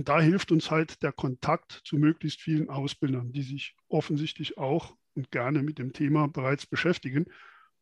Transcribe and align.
Und 0.00 0.08
da 0.08 0.18
hilft 0.18 0.50
uns 0.50 0.70
halt 0.70 1.02
der 1.02 1.12
Kontakt 1.12 1.82
zu 1.84 1.96
möglichst 1.96 2.40
vielen 2.40 2.70
Ausbildern, 2.70 3.32
die 3.32 3.42
sich 3.42 3.76
offensichtlich 3.90 4.56
auch 4.56 4.96
und 5.12 5.30
gerne 5.30 5.62
mit 5.62 5.78
dem 5.78 5.92
Thema 5.92 6.26
bereits 6.26 6.64
beschäftigen 6.64 7.26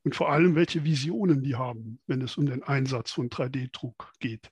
und 0.03 0.17
vor 0.17 0.29
allem, 0.29 0.57
welche 0.57 0.83
Visionen 0.83 1.45
die 1.45 1.55
haben, 1.55 2.01
wenn 2.09 2.21
es 2.21 2.37
um 2.37 2.47
den 2.47 2.65
Einsatz 2.65 3.13
von 3.13 3.31
3D-Druck 3.31 4.13
geht. 4.19 4.51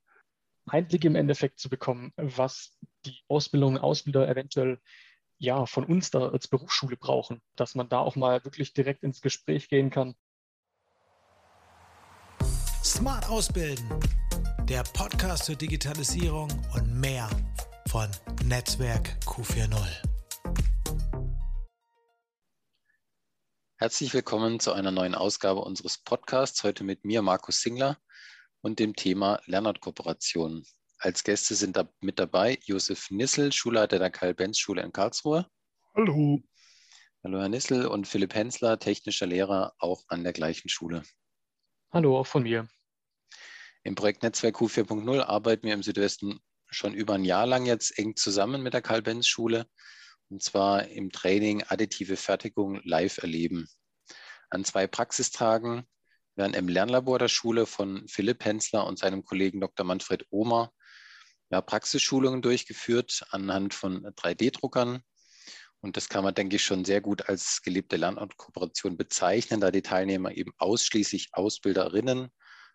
Einblick 0.66 1.04
im 1.06 1.16
Endeffekt 1.16 1.58
zu 1.58 1.68
bekommen, 1.68 2.12
was 2.16 2.78
die 3.04 3.18
Ausbildung, 3.26 3.78
Ausbilder 3.78 4.28
eventuell 4.28 4.78
ja 5.38 5.66
von 5.66 5.82
uns 5.82 6.12
da 6.12 6.28
als 6.28 6.46
Berufsschule 6.46 6.96
brauchen, 6.96 7.42
dass 7.56 7.74
man 7.74 7.88
da 7.88 7.98
auch 7.98 8.14
mal 8.14 8.44
wirklich 8.44 8.74
direkt 8.74 9.02
ins 9.02 9.20
Gespräch 9.20 9.68
gehen 9.68 9.90
kann. 9.90 10.14
Smart 12.84 13.28
Ausbilden, 13.28 13.88
der 14.68 14.84
Podcast 14.84 15.46
zur 15.46 15.56
Digitalisierung 15.56 16.48
und 16.72 17.00
mehr 17.00 17.28
von 17.96 18.10
Netzwerk 18.44 19.16
Q40. 19.24 20.02
Herzlich 23.76 24.12
willkommen 24.12 24.60
zu 24.60 24.74
einer 24.74 24.90
neuen 24.90 25.14
Ausgabe 25.14 25.62
unseres 25.62 25.96
Podcasts. 25.96 26.62
Heute 26.62 26.84
mit 26.84 27.06
mir, 27.06 27.22
Markus 27.22 27.62
Singler, 27.62 27.96
und 28.60 28.80
dem 28.80 28.94
Thema 28.96 29.40
Lernortkooperation. 29.46 30.66
Als 30.98 31.24
Gäste 31.24 31.54
sind 31.54 31.78
da 31.78 31.88
mit 32.00 32.18
dabei 32.18 32.58
Josef 32.64 33.10
Nissel, 33.10 33.50
Schulleiter 33.50 33.98
der 33.98 34.10
Karl-Benz-Schule 34.10 34.82
in 34.82 34.92
Karlsruhe. 34.92 35.46
Hallo. 35.94 36.42
Hallo, 37.24 37.40
Herr 37.40 37.48
Nissel 37.48 37.86
und 37.86 38.06
Philipp 38.06 38.34
Hensler, 38.34 38.78
technischer 38.78 39.26
Lehrer, 39.26 39.72
auch 39.78 40.04
an 40.08 40.22
der 40.22 40.34
gleichen 40.34 40.68
Schule. 40.68 41.02
Hallo, 41.92 42.18
auch 42.18 42.26
von 42.26 42.42
mir. 42.42 42.68
Im 43.84 43.94
Projekt 43.94 44.22
Netzwerk 44.22 44.56
Q4.0 44.56 45.22
arbeiten 45.22 45.66
wir 45.66 45.72
im 45.72 45.82
Südwesten 45.82 46.40
schon 46.68 46.94
über 46.94 47.14
ein 47.14 47.24
Jahr 47.24 47.46
lang 47.46 47.66
jetzt 47.66 47.98
eng 47.98 48.16
zusammen 48.16 48.62
mit 48.62 48.74
der 48.74 48.82
Karl-Benz-Schule 48.82 49.66
und 50.28 50.42
zwar 50.42 50.88
im 50.88 51.10
Training 51.10 51.62
additive 51.68 52.16
Fertigung 52.16 52.80
live 52.84 53.18
erleben. 53.18 53.68
An 54.50 54.64
zwei 54.64 54.86
Praxistagen 54.86 55.86
werden 56.34 56.54
im 56.54 56.68
Lernlabor 56.68 57.18
der 57.18 57.28
Schule 57.28 57.66
von 57.66 58.06
Philipp 58.08 58.44
Hensler 58.44 58.86
und 58.86 58.98
seinem 58.98 59.24
Kollegen 59.24 59.60
Dr. 59.60 59.86
Manfred 59.86 60.26
Ohmer 60.30 60.72
ja, 61.50 61.60
Praxisschulungen 61.60 62.42
durchgeführt 62.42 63.24
anhand 63.30 63.72
von 63.72 64.04
3D-Druckern. 64.04 65.02
Und 65.80 65.96
das 65.96 66.08
kann 66.08 66.24
man, 66.24 66.34
denke 66.34 66.56
ich, 66.56 66.64
schon 66.64 66.84
sehr 66.84 67.00
gut 67.00 67.28
als 67.28 67.62
gelebte 67.62 67.96
Lernortkooperation 67.96 68.96
bezeichnen, 68.96 69.60
da 69.60 69.70
die 69.70 69.82
Teilnehmer 69.82 70.32
eben 70.32 70.52
ausschließlich 70.58 71.28
Ausbilderinnen 71.32 72.28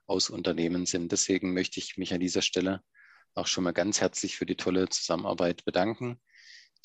aus 0.08 0.30
Unternehmen 0.30 0.86
sind. 0.86 1.12
Deswegen 1.12 1.54
möchte 1.54 1.80
ich 1.80 1.98
mich 1.98 2.14
an 2.14 2.20
dieser 2.20 2.42
Stelle 2.42 2.82
auch 3.36 3.48
schon 3.48 3.64
mal 3.64 3.72
ganz 3.72 4.02
herzlich 4.02 4.38
für 4.38 4.46
die 4.46 4.58
tolle 4.58 4.90
Zusammenarbeit 4.90 5.66
bedanken 5.66 6.20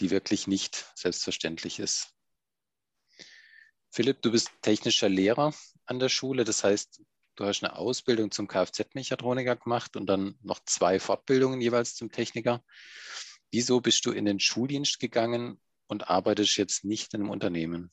die 0.01 0.11
wirklich 0.11 0.47
nicht 0.47 0.91
selbstverständlich 0.95 1.79
ist. 1.79 2.15
Philipp, 3.91 4.21
du 4.23 4.31
bist 4.31 4.51
technischer 4.61 5.09
Lehrer 5.09 5.55
an 5.87 5.99
der 5.99 6.09
Schule. 6.09 6.45
Das 6.45 6.65
heißt, 6.65 7.03
du 7.37 7.45
hast 7.45 7.63
eine 7.63 7.77
Ausbildung 7.77 8.31
zum 8.31 8.47
Kfz-Mechatroniker 8.47 9.57
gemacht 9.57 9.97
und 9.97 10.07
dann 10.07 10.39
noch 10.43 10.61
zwei 10.65 11.01
Fortbildungen 11.01 11.61
jeweils 11.61 11.95
zum 11.95 12.11
Techniker. 12.11 12.63
Wieso 13.51 13.81
bist 13.81 14.05
du 14.05 14.13
in 14.13 14.27
den 14.27 14.41
Schuldienst 14.41 15.01
gegangen 15.01 15.61
und 15.87 16.11
arbeitest 16.11 16.57
jetzt 16.59 16.85
nicht 16.85 17.15
in 17.15 17.23
einem 17.23 17.31
Unternehmen? 17.31 17.91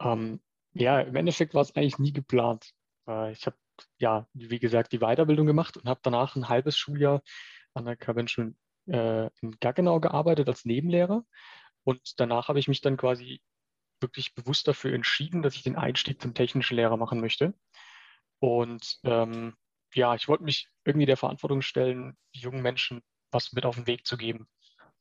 Ähm, 0.00 0.40
ja, 0.74 1.00
im 1.00 1.16
Endeffekt 1.16 1.54
war 1.54 1.62
es 1.62 1.74
eigentlich 1.74 1.98
nie 1.98 2.12
geplant. 2.12 2.74
Äh, 3.06 3.32
ich 3.32 3.46
habe 3.46 3.56
ja, 3.98 4.26
wie 4.32 4.58
gesagt, 4.58 4.92
die 4.92 4.98
Weiterbildung 4.98 5.46
gemacht 5.46 5.76
und 5.76 5.88
habe 5.88 6.00
danach 6.02 6.36
ein 6.36 6.48
halbes 6.48 6.76
Schuljahr 6.76 7.22
an 7.74 7.84
der 7.84 7.96
Kavenschule 7.96 8.54
äh, 8.86 9.30
in 9.40 9.58
Gaggenau 9.60 10.00
gearbeitet 10.00 10.48
als 10.48 10.64
Nebenlehrer. 10.64 11.24
Und 11.84 12.20
danach 12.20 12.48
habe 12.48 12.58
ich 12.58 12.68
mich 12.68 12.80
dann 12.80 12.96
quasi 12.96 13.40
wirklich 14.00 14.34
bewusst 14.34 14.66
dafür 14.68 14.94
entschieden, 14.94 15.42
dass 15.42 15.54
ich 15.54 15.62
den 15.62 15.76
Einstieg 15.76 16.20
zum 16.20 16.34
technischen 16.34 16.76
Lehrer 16.76 16.96
machen 16.96 17.20
möchte. 17.20 17.54
Und 18.38 18.98
ähm, 19.04 19.54
ja, 19.94 20.14
ich 20.14 20.28
wollte 20.28 20.44
mich 20.44 20.68
irgendwie 20.84 21.06
der 21.06 21.16
Verantwortung 21.16 21.62
stellen, 21.62 22.16
jungen 22.32 22.62
Menschen 22.62 23.02
was 23.30 23.52
mit 23.52 23.64
auf 23.64 23.76
den 23.76 23.86
Weg 23.86 24.06
zu 24.06 24.16
geben 24.16 24.48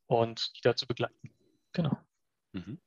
und 0.05 0.51
die 0.55 0.61
dazu 0.61 0.87
begleiten. 0.87 1.33
Genau. 1.73 1.97
Mhm. 2.51 2.79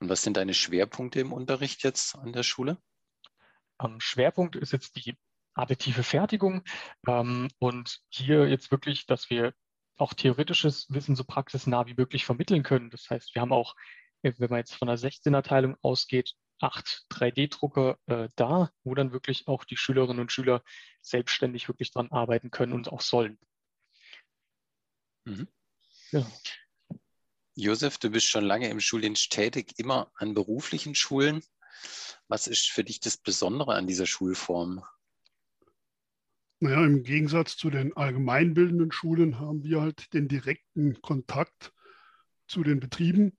Und 0.00 0.08
was 0.08 0.22
sind 0.22 0.36
deine 0.36 0.54
Schwerpunkte 0.54 1.20
im 1.20 1.32
Unterricht 1.32 1.82
jetzt 1.82 2.16
an 2.16 2.32
der 2.32 2.42
Schule? 2.42 2.78
Am 3.78 4.00
Schwerpunkt 4.00 4.56
ist 4.56 4.72
jetzt 4.72 4.96
die 4.96 5.16
additive 5.54 6.02
Fertigung 6.02 6.62
ähm, 7.06 7.48
und 7.58 8.00
hier 8.08 8.48
jetzt 8.48 8.70
wirklich, 8.70 9.06
dass 9.06 9.30
wir 9.30 9.54
auch 9.96 10.12
theoretisches 10.12 10.86
Wissen 10.90 11.16
so 11.16 11.24
praxisnah 11.24 11.86
wie 11.86 11.94
möglich 11.94 12.24
vermitteln 12.24 12.62
können. 12.62 12.90
Das 12.90 13.08
heißt, 13.10 13.34
wir 13.34 13.42
haben 13.42 13.52
auch, 13.52 13.74
äh, 14.22 14.32
wenn 14.38 14.50
man 14.50 14.58
jetzt 14.58 14.74
von 14.74 14.88
der 14.88 14.98
16er-Teilung 14.98 15.76
ausgeht, 15.82 16.34
acht 16.60 17.04
3D-Drucker 17.10 17.98
äh, 18.06 18.28
da, 18.36 18.70
wo 18.82 18.94
dann 18.94 19.12
wirklich 19.12 19.46
auch 19.48 19.64
die 19.64 19.76
Schülerinnen 19.76 20.20
und 20.20 20.32
Schüler 20.32 20.62
selbstständig 21.00 21.68
wirklich 21.68 21.92
dran 21.92 22.10
arbeiten 22.10 22.50
können 22.50 22.72
und 22.72 22.92
auch 22.92 23.00
sollen. 23.00 23.38
Mhm. 25.24 25.48
Ja. 26.12 26.26
Josef, 27.56 27.98
du 27.98 28.10
bist 28.10 28.26
schon 28.26 28.44
lange 28.44 28.68
im 28.68 28.80
Schuldienst 28.80 29.30
tätig, 29.30 29.74
immer 29.76 30.10
an 30.16 30.34
beruflichen 30.34 30.94
Schulen. 30.94 31.42
Was 32.28 32.46
ist 32.46 32.70
für 32.70 32.82
dich 32.82 33.00
das 33.00 33.16
Besondere 33.16 33.74
an 33.74 33.86
dieser 33.86 34.06
Schulform? 34.06 34.84
Naja, 36.60 36.84
im 36.84 37.02
Gegensatz 37.02 37.56
zu 37.56 37.70
den 37.70 37.96
allgemeinbildenden 37.96 38.92
Schulen 38.92 39.38
haben 39.38 39.64
wir 39.64 39.80
halt 39.80 40.12
den 40.14 40.28
direkten 40.28 41.00
Kontakt 41.02 41.72
zu 42.46 42.62
den 42.62 42.80
Betrieben. 42.80 43.32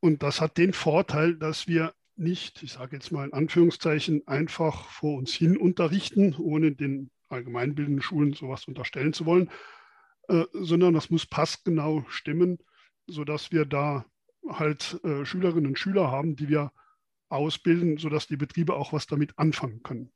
Und 0.00 0.22
das 0.22 0.40
hat 0.40 0.58
den 0.58 0.72
Vorteil, 0.72 1.36
dass 1.36 1.66
wir 1.66 1.94
nicht, 2.16 2.62
ich 2.62 2.72
sage 2.72 2.96
jetzt 2.96 3.10
mal 3.10 3.26
in 3.26 3.32
Anführungszeichen, 3.32 4.26
einfach 4.26 4.88
vor 4.88 5.16
uns 5.18 5.32
hin 5.32 5.56
unterrichten, 5.56 6.34
ohne 6.38 6.72
den 6.72 7.10
allgemeinbildenden 7.28 8.02
Schulen 8.02 8.34
sowas 8.34 8.66
unterstellen 8.68 9.12
zu 9.12 9.24
wollen, 9.26 9.50
äh, 10.28 10.44
sondern 10.52 10.94
das 10.94 11.10
muss 11.10 11.26
passgenau 11.26 12.04
stimmen, 12.08 12.58
sodass 13.06 13.50
wir 13.50 13.64
da 13.64 14.04
halt 14.48 15.00
äh, 15.04 15.24
Schülerinnen 15.24 15.66
und 15.66 15.78
Schüler 15.78 16.10
haben, 16.10 16.36
die 16.36 16.48
wir 16.48 16.72
ausbilden, 17.28 17.96
sodass 17.96 18.26
die 18.26 18.36
Betriebe 18.36 18.74
auch 18.74 18.92
was 18.92 19.06
damit 19.06 19.38
anfangen 19.38 19.82
können. 19.82 20.12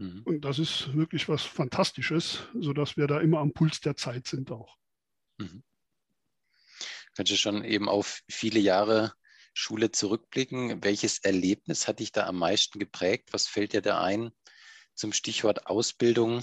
Mhm. 0.00 0.22
Und 0.24 0.40
das 0.46 0.58
ist 0.58 0.94
wirklich 0.94 1.28
was 1.28 1.42
Fantastisches, 1.42 2.48
sodass 2.58 2.96
wir 2.96 3.06
da 3.06 3.20
immer 3.20 3.40
am 3.40 3.52
Puls 3.52 3.80
der 3.80 3.96
Zeit 3.96 4.26
sind 4.26 4.50
auch. 4.50 4.78
Mhm. 5.36 5.62
Kannst 7.14 7.32
du 7.32 7.36
schon 7.36 7.64
eben 7.64 7.88
auf 7.88 8.22
viele 8.28 8.60
Jahre 8.60 9.12
Schule 9.52 9.90
zurückblicken? 9.90 10.82
Welches 10.82 11.18
Erlebnis 11.18 11.86
hat 11.86 12.00
dich 12.00 12.12
da 12.12 12.26
am 12.26 12.38
meisten 12.38 12.78
geprägt? 12.78 13.28
Was 13.32 13.46
fällt 13.46 13.74
dir 13.74 13.82
da 13.82 14.00
ein 14.00 14.30
zum 14.94 15.12
Stichwort 15.12 15.66
Ausbildung? 15.66 16.42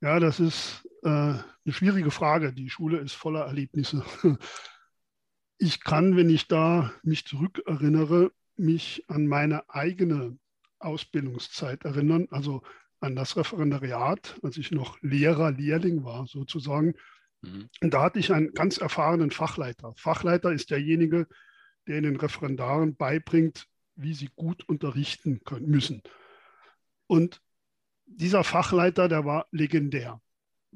Ja, 0.00 0.20
das 0.20 0.38
ist 0.38 0.86
äh, 1.02 1.08
eine 1.08 1.42
schwierige 1.66 2.12
Frage. 2.12 2.52
Die 2.52 2.70
Schule 2.70 2.98
ist 2.98 3.12
voller 3.12 3.44
Erlebnisse. 3.44 4.04
Ich 5.58 5.80
kann, 5.80 6.18
wenn 6.18 6.28
ich 6.28 6.48
da 6.48 6.92
mich 7.02 7.24
zurückerinnere, 7.24 8.30
mich 8.56 9.04
an 9.08 9.26
meine 9.26 9.70
eigene 9.70 10.38
Ausbildungszeit 10.86 11.84
erinnern, 11.84 12.28
also 12.30 12.62
an 13.00 13.16
das 13.16 13.36
Referendariat, 13.36 14.38
als 14.42 14.56
ich 14.56 14.70
noch 14.70 15.00
Lehrer, 15.02 15.52
Lehrling 15.52 16.04
war 16.04 16.26
sozusagen. 16.26 16.94
Mhm. 17.42 17.68
Und 17.82 17.94
da 17.94 18.02
hatte 18.02 18.18
ich 18.18 18.32
einen 18.32 18.52
ganz 18.52 18.78
erfahrenen 18.78 19.30
Fachleiter. 19.30 19.94
Fachleiter 19.96 20.52
ist 20.52 20.70
derjenige, 20.70 21.26
der 21.86 22.00
den 22.00 22.16
Referendaren 22.16 22.96
beibringt, 22.96 23.66
wie 23.94 24.14
sie 24.14 24.30
gut 24.34 24.68
unterrichten 24.68 25.42
können 25.44 25.68
müssen. 25.68 26.02
Und 27.06 27.40
dieser 28.06 28.44
Fachleiter, 28.44 29.08
der 29.08 29.24
war 29.24 29.46
legendär. 29.50 30.20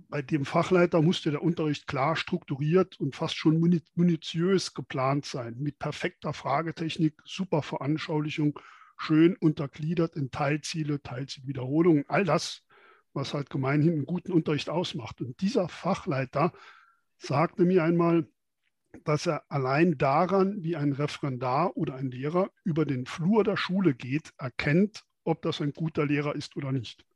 Bei 0.09 0.23
dem 0.23 0.45
Fachleiter 0.45 1.03
musste 1.03 1.31
der 1.31 1.43
Unterricht 1.43 1.87
klar 1.87 2.17
strukturiert 2.17 2.99
und 3.01 3.15
fast 3.15 3.37
schon 3.37 3.61
minutiös 3.95 4.73
geplant 4.73 5.27
sein, 5.27 5.57
mit 5.59 5.79
perfekter 5.79 6.33
Fragetechnik, 6.33 7.21
super 7.25 7.63
Veranschaulichung 7.63 8.59
schön 9.01 9.35
untergliedert 9.37 10.15
in 10.15 10.31
Teilziele, 10.31 11.03
Teilzielwiederholungen, 11.03 12.05
all 12.09 12.25
das, 12.25 12.63
was 13.15 13.33
halt 13.33 13.49
gemeinhin 13.49 13.95
einen 13.95 14.07
guten 14.07 14.33
Unterricht 14.33 14.69
ausmacht. 14.69 15.21
Und 15.23 15.41
dieser 15.41 15.69
Fachleiter 15.69 16.53
sagte 17.17 17.65
mir 17.65 17.83
einmal, 17.83 18.29
dass 19.05 19.27
er 19.27 19.51
allein 19.51 19.97
daran, 19.97 20.63
wie 20.63 20.77
ein 20.77 20.93
Referendar 20.93 21.77
oder 21.77 21.95
ein 21.95 22.11
Lehrer 22.11 22.51
über 22.63 22.85
den 22.85 23.07
Flur 23.07 23.43
der 23.43 23.57
Schule 23.57 23.95
geht, 23.95 24.33
erkennt, 24.37 25.05
ob 25.25 25.41
das 25.43 25.63
ein 25.63 25.73
guter 25.73 26.05
Lehrer 26.05 26.35
ist 26.35 26.57
oder 26.57 26.71
nicht. 26.71 27.07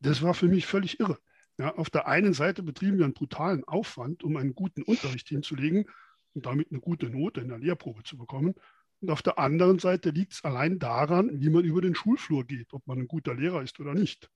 Das 0.00 0.20
war 0.22 0.34
für 0.34 0.48
mich 0.48 0.66
völlig 0.66 1.00
irre. 1.00 1.18
Ja, 1.58 1.74
auf 1.76 1.88
der 1.88 2.06
einen 2.06 2.34
Seite 2.34 2.62
betrieben 2.62 2.98
wir 2.98 3.06
einen 3.06 3.14
brutalen 3.14 3.64
Aufwand, 3.64 4.22
um 4.22 4.36
einen 4.36 4.54
guten 4.54 4.82
Unterricht 4.82 5.28
hinzulegen 5.28 5.86
und 6.34 6.44
damit 6.44 6.70
eine 6.70 6.80
gute 6.80 7.08
Note 7.08 7.40
in 7.40 7.48
der 7.48 7.58
Lehrprobe 7.58 8.02
zu 8.02 8.18
bekommen. 8.18 8.54
Und 9.00 9.10
auf 9.10 9.22
der 9.22 9.38
anderen 9.38 9.78
Seite 9.78 10.10
liegt 10.10 10.32
es 10.32 10.44
allein 10.44 10.78
daran, 10.78 11.40
wie 11.40 11.50
man 11.50 11.64
über 11.64 11.80
den 11.80 11.94
Schulflur 11.94 12.44
geht, 12.44 12.72
ob 12.72 12.86
man 12.86 13.00
ein 13.00 13.08
guter 13.08 13.34
Lehrer 13.34 13.62
ist 13.62 13.78
oder 13.78 13.94
nicht. 13.94 14.30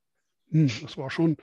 Hm, 0.51 0.71
das 0.83 0.97
war 0.97 1.11
schon 1.11 1.37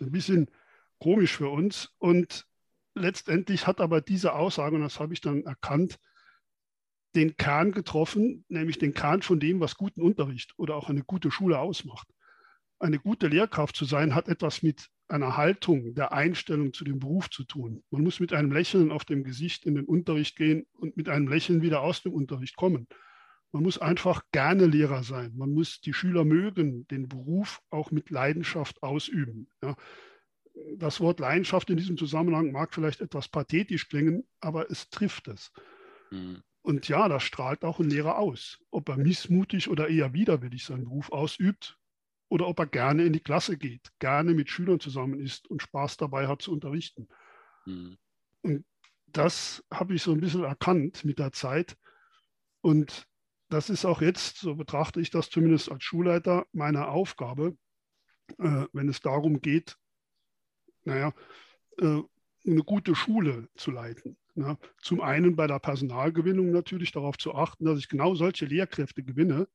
ein 0.00 0.10
bisschen 0.10 0.50
komisch 0.98 1.36
für 1.36 1.48
uns. 1.48 1.94
Und 1.98 2.46
letztendlich 2.94 3.66
hat 3.66 3.80
aber 3.80 4.00
diese 4.00 4.32
Aussage, 4.32 4.76
und 4.76 4.82
das 4.82 5.00
habe 5.00 5.12
ich 5.12 5.20
dann 5.20 5.44
erkannt, 5.44 5.98
den 7.14 7.36
Kern 7.36 7.72
getroffen, 7.72 8.44
nämlich 8.48 8.78
den 8.78 8.94
Kern 8.94 9.22
von 9.22 9.40
dem, 9.40 9.60
was 9.60 9.76
guten 9.76 10.02
Unterricht 10.02 10.54
oder 10.56 10.76
auch 10.76 10.88
eine 10.88 11.02
gute 11.02 11.30
Schule 11.30 11.58
ausmacht. 11.58 12.08
Eine 12.78 12.98
gute 12.98 13.28
Lehrkraft 13.28 13.76
zu 13.76 13.84
sein, 13.84 14.14
hat 14.14 14.28
etwas 14.28 14.62
mit 14.62 14.88
einer 15.08 15.36
Haltung, 15.36 15.94
der 15.94 16.12
Einstellung 16.12 16.72
zu 16.72 16.84
dem 16.84 16.98
Beruf 16.98 17.30
zu 17.30 17.44
tun. 17.44 17.82
Man 17.90 18.02
muss 18.02 18.20
mit 18.20 18.32
einem 18.32 18.52
Lächeln 18.52 18.92
auf 18.92 19.04
dem 19.04 19.24
Gesicht 19.24 19.64
in 19.64 19.74
den 19.74 19.84
Unterricht 19.84 20.36
gehen 20.36 20.66
und 20.74 20.96
mit 20.96 21.08
einem 21.08 21.28
Lächeln 21.28 21.62
wieder 21.62 21.80
aus 21.80 22.02
dem 22.02 22.12
Unterricht 22.12 22.56
kommen. 22.56 22.86
Man 23.52 23.62
muss 23.62 23.78
einfach 23.78 24.22
gerne 24.30 24.66
Lehrer 24.66 25.02
sein. 25.02 25.32
Man 25.34 25.52
muss 25.52 25.80
die 25.80 25.94
Schüler 25.94 26.24
mögen, 26.24 26.86
den 26.88 27.08
Beruf 27.08 27.62
auch 27.70 27.90
mit 27.90 28.10
Leidenschaft 28.10 28.82
ausüben. 28.82 29.48
Ja. 29.62 29.74
Das 30.76 31.00
Wort 31.00 31.20
Leidenschaft 31.20 31.70
in 31.70 31.76
diesem 31.76 31.96
Zusammenhang 31.96 32.52
mag 32.52 32.74
vielleicht 32.74 33.00
etwas 33.00 33.28
pathetisch 33.28 33.88
klingen, 33.88 34.26
aber 34.40 34.70
es 34.70 34.90
trifft 34.90 35.28
es. 35.28 35.52
Mhm. 36.10 36.42
Und 36.60 36.88
ja, 36.88 37.08
das 37.08 37.22
strahlt 37.22 37.64
auch 37.64 37.80
ein 37.80 37.88
Lehrer 37.88 38.18
aus. 38.18 38.58
Ob 38.70 38.88
er 38.90 38.98
missmutig 38.98 39.70
oder 39.70 39.88
eher 39.88 40.12
widerwillig 40.12 40.64
seinen 40.64 40.84
Beruf 40.84 41.10
ausübt 41.12 41.78
oder 42.28 42.46
ob 42.46 42.58
er 42.58 42.66
gerne 42.66 43.04
in 43.04 43.12
die 43.12 43.20
Klasse 43.20 43.56
geht, 43.56 43.90
gerne 43.98 44.34
mit 44.34 44.50
Schülern 44.50 44.80
zusammen 44.80 45.20
ist 45.20 45.48
und 45.48 45.62
Spaß 45.62 45.96
dabei 45.96 46.28
hat 46.28 46.42
zu 46.42 46.52
unterrichten. 46.52 47.08
Mhm. 47.66 47.98
Und 48.42 48.64
das 49.06 49.64
habe 49.72 49.94
ich 49.94 50.02
so 50.02 50.12
ein 50.12 50.20
bisschen 50.20 50.44
erkannt 50.44 51.04
mit 51.04 51.18
der 51.18 51.32
Zeit. 51.32 51.76
Und 52.60 53.06
das 53.48 53.70
ist 53.70 53.84
auch 53.84 54.02
jetzt, 54.02 54.38
so 54.38 54.54
betrachte 54.54 55.00
ich 55.00 55.10
das 55.10 55.30
zumindest 55.30 55.70
als 55.70 55.82
Schulleiter, 55.82 56.46
meine 56.52 56.88
Aufgabe, 56.88 57.56
äh, 58.38 58.66
wenn 58.72 58.88
es 58.88 59.00
darum 59.00 59.40
geht, 59.40 59.78
naja, 60.84 61.14
äh, 61.78 62.02
eine 62.46 62.62
gute 62.62 62.94
Schule 62.94 63.48
zu 63.56 63.70
leiten. 63.70 64.18
Ja, 64.34 64.56
zum 64.80 65.00
einen 65.00 65.34
bei 65.34 65.46
der 65.46 65.58
Personalgewinnung 65.58 66.52
natürlich 66.52 66.92
darauf 66.92 67.18
zu 67.18 67.34
achten, 67.34 67.64
dass 67.64 67.78
ich 67.78 67.88
genau 67.88 68.14
solche 68.14 68.46
Lehrkräfte 68.46 69.02
gewinne, 69.02 69.48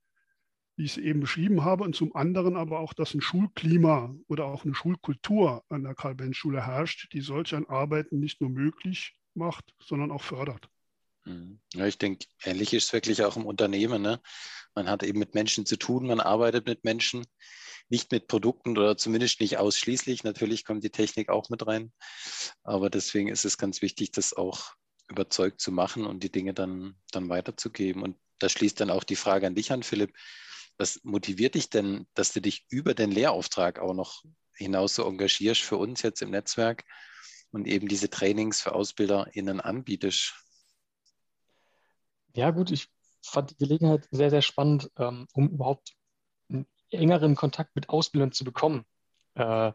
wie 0.76 0.86
ich 0.86 0.98
es 0.98 0.98
eben 0.98 1.20
beschrieben 1.20 1.64
habe, 1.64 1.84
und 1.84 1.96
zum 1.96 2.16
anderen 2.16 2.56
aber 2.56 2.80
auch, 2.80 2.94
dass 2.94 3.14
ein 3.14 3.22
Schulklima 3.22 4.16
oder 4.28 4.46
auch 4.46 4.66
eine 4.66 4.74
Schulkultur 4.74 5.64
an 5.70 5.84
der 5.84 5.96
Karl-Benz-Schule 5.96 6.66
herrscht, 6.66 7.14
die 7.14 7.22
solch 7.22 7.54
ein 7.54 7.70
Arbeiten 7.70 8.20
nicht 8.20 8.42
nur 8.42 8.50
möglich 8.50 9.16
macht, 9.36 9.74
sondern 9.80 10.12
auch 10.12 10.24
fördert. 10.24 10.68
Mhm. 11.26 11.60
Ja, 11.74 11.86
ich 11.86 11.98
denke, 11.98 12.26
ähnlich 12.44 12.74
ist 12.74 12.86
es 12.86 12.94
wirklich 12.94 13.24
auch 13.24 13.38
im 13.38 13.46
Unternehmen. 13.46 14.02
Ne? 14.02 14.20
Man 14.76 14.90
hat 14.90 15.04
eben 15.04 15.20
mit 15.20 15.36
Menschen 15.36 15.66
zu 15.66 15.78
tun, 15.78 16.08
man 16.08 16.20
arbeitet 16.20 16.66
mit 16.66 16.84
Menschen, 16.84 17.26
nicht 17.90 18.12
mit 18.12 18.28
Produkten 18.28 18.78
oder 18.78 18.98
zumindest 18.98 19.40
nicht 19.42 19.58
ausschließlich. 19.58 20.24
Natürlich 20.24 20.66
kommt 20.66 20.84
die 20.84 20.90
Technik 20.90 21.30
auch 21.30 21.50
mit 21.50 21.66
rein, 21.68 21.92
aber 22.64 22.90
deswegen 22.90 23.30
ist 23.30 23.46
es 23.46 23.58
ganz 23.58 23.82
wichtig, 23.82 24.12
das 24.12 24.34
auch 24.34 24.74
überzeugt 25.10 25.62
zu 25.62 25.72
machen 25.72 26.06
und 26.06 26.24
die 26.24 26.32
Dinge 26.32 26.54
dann, 26.54 26.96
dann 27.12 27.30
weiterzugeben. 27.30 28.02
Und 28.02 28.18
da 28.40 28.50
schließt 28.50 28.80
dann 28.80 28.90
auch 28.90 29.04
die 29.04 29.16
Frage 29.16 29.48
an 29.48 29.56
dich 29.56 29.72
an, 29.72 29.84
Philipp. 29.84 30.14
Was 30.84 31.02
motiviert 31.06 31.56
dich 31.56 31.70
denn, 31.70 32.08
dass 32.14 32.34
du 32.34 32.42
dich 32.42 32.66
über 32.68 32.94
den 32.94 33.10
Lehrauftrag 33.10 33.80
auch 33.80 33.94
noch 33.94 34.22
hinaus 34.54 34.96
so 34.96 35.08
engagierst 35.08 35.62
für 35.62 35.78
uns 35.78 36.02
jetzt 36.02 36.22
im 36.22 36.32
Netzwerk 36.32 36.84
und 37.52 37.68
eben 37.68 37.88
diese 37.88 38.10
Trainings 38.10 38.60
für 38.60 38.76
AusbilderInnen 38.76 39.62
anbietest? 39.62 40.34
Ja, 42.36 42.52
gut, 42.52 42.70
ich 42.72 42.90
fand 43.22 43.52
die 43.52 43.56
Gelegenheit 43.56 44.10
sehr, 44.12 44.30
sehr 44.30 44.42
spannend, 44.42 44.92
ähm, 44.98 45.26
um 45.32 45.52
überhaupt 45.52 45.94
einen 46.50 46.68
engeren 46.90 47.38
Kontakt 47.38 47.78
mit 47.78 47.88
Ausbildern 47.88 48.34
zu 48.34 48.44
bekommen, 48.44 48.84
äh, 49.36 49.72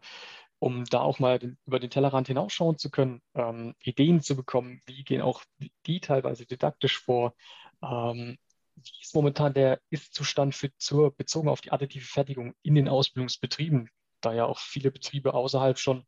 um 0.58 0.84
da 0.84 1.00
auch 1.00 1.20
mal 1.20 1.56
über 1.64 1.81
den 1.81 1.88
Tellerrand 1.88 2.28
hinausschauen 2.28 2.76
zu 2.76 2.90
können, 2.90 3.22
ähm, 3.32 3.75
Ideen 3.81 4.20
zu 4.20 4.37
bekommen, 4.37 4.82
wie 4.84 5.05
gehen 5.05 5.22
auch 5.22 5.43
die 5.87 6.00
teilweise 6.00 6.44
didaktisch 6.44 6.99
vor, 6.99 7.34
ähm, 7.81 8.37
wie 8.83 9.03
ist 9.03 9.15
momentan 9.15 9.55
der 9.55 9.81
Ist-Zustand 9.91 10.55
für, 10.55 10.71
zur, 10.79 11.15
bezogen 11.15 11.49
auf 11.49 11.61
die 11.61 11.73
additive 11.73 12.05
Fertigung 12.05 12.55
in 12.63 12.75
den 12.75 12.89
Ausbildungsbetrieben, 12.89 13.91
da 14.21 14.33
ja 14.35 14.45
auch 14.45 14.59
viele 14.59 14.91
Betriebe 14.91 15.35
außerhalb 15.35 15.79
schon 15.79 16.07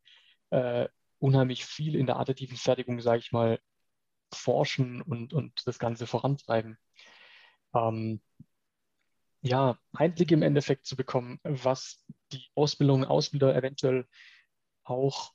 äh, 0.51 0.89
unheimlich 1.19 1.65
viel 1.65 1.95
in 1.97 2.07
der 2.07 2.19
additiven 2.19 2.57
Fertigung, 2.57 3.01
sage 3.01 3.19
ich 3.21 3.33
mal, 3.33 3.61
forschen 4.33 5.03
und, 5.03 5.33
und 5.33 5.67
das 5.67 5.79
Ganze 5.79 6.07
vorantreiben. 6.07 6.79
Ähm, 7.75 8.21
ja, 9.43 9.79
Einblick 9.93 10.33
im 10.33 10.43
Endeffekt 10.43 10.87
zu 10.87 10.97
bekommen, 10.97 11.39
was 11.43 12.05
die 12.33 12.45
Ausbildung, 12.55 13.05
Ausbilder 13.05 13.55
eventuell 13.55 14.07
auch 14.85 15.33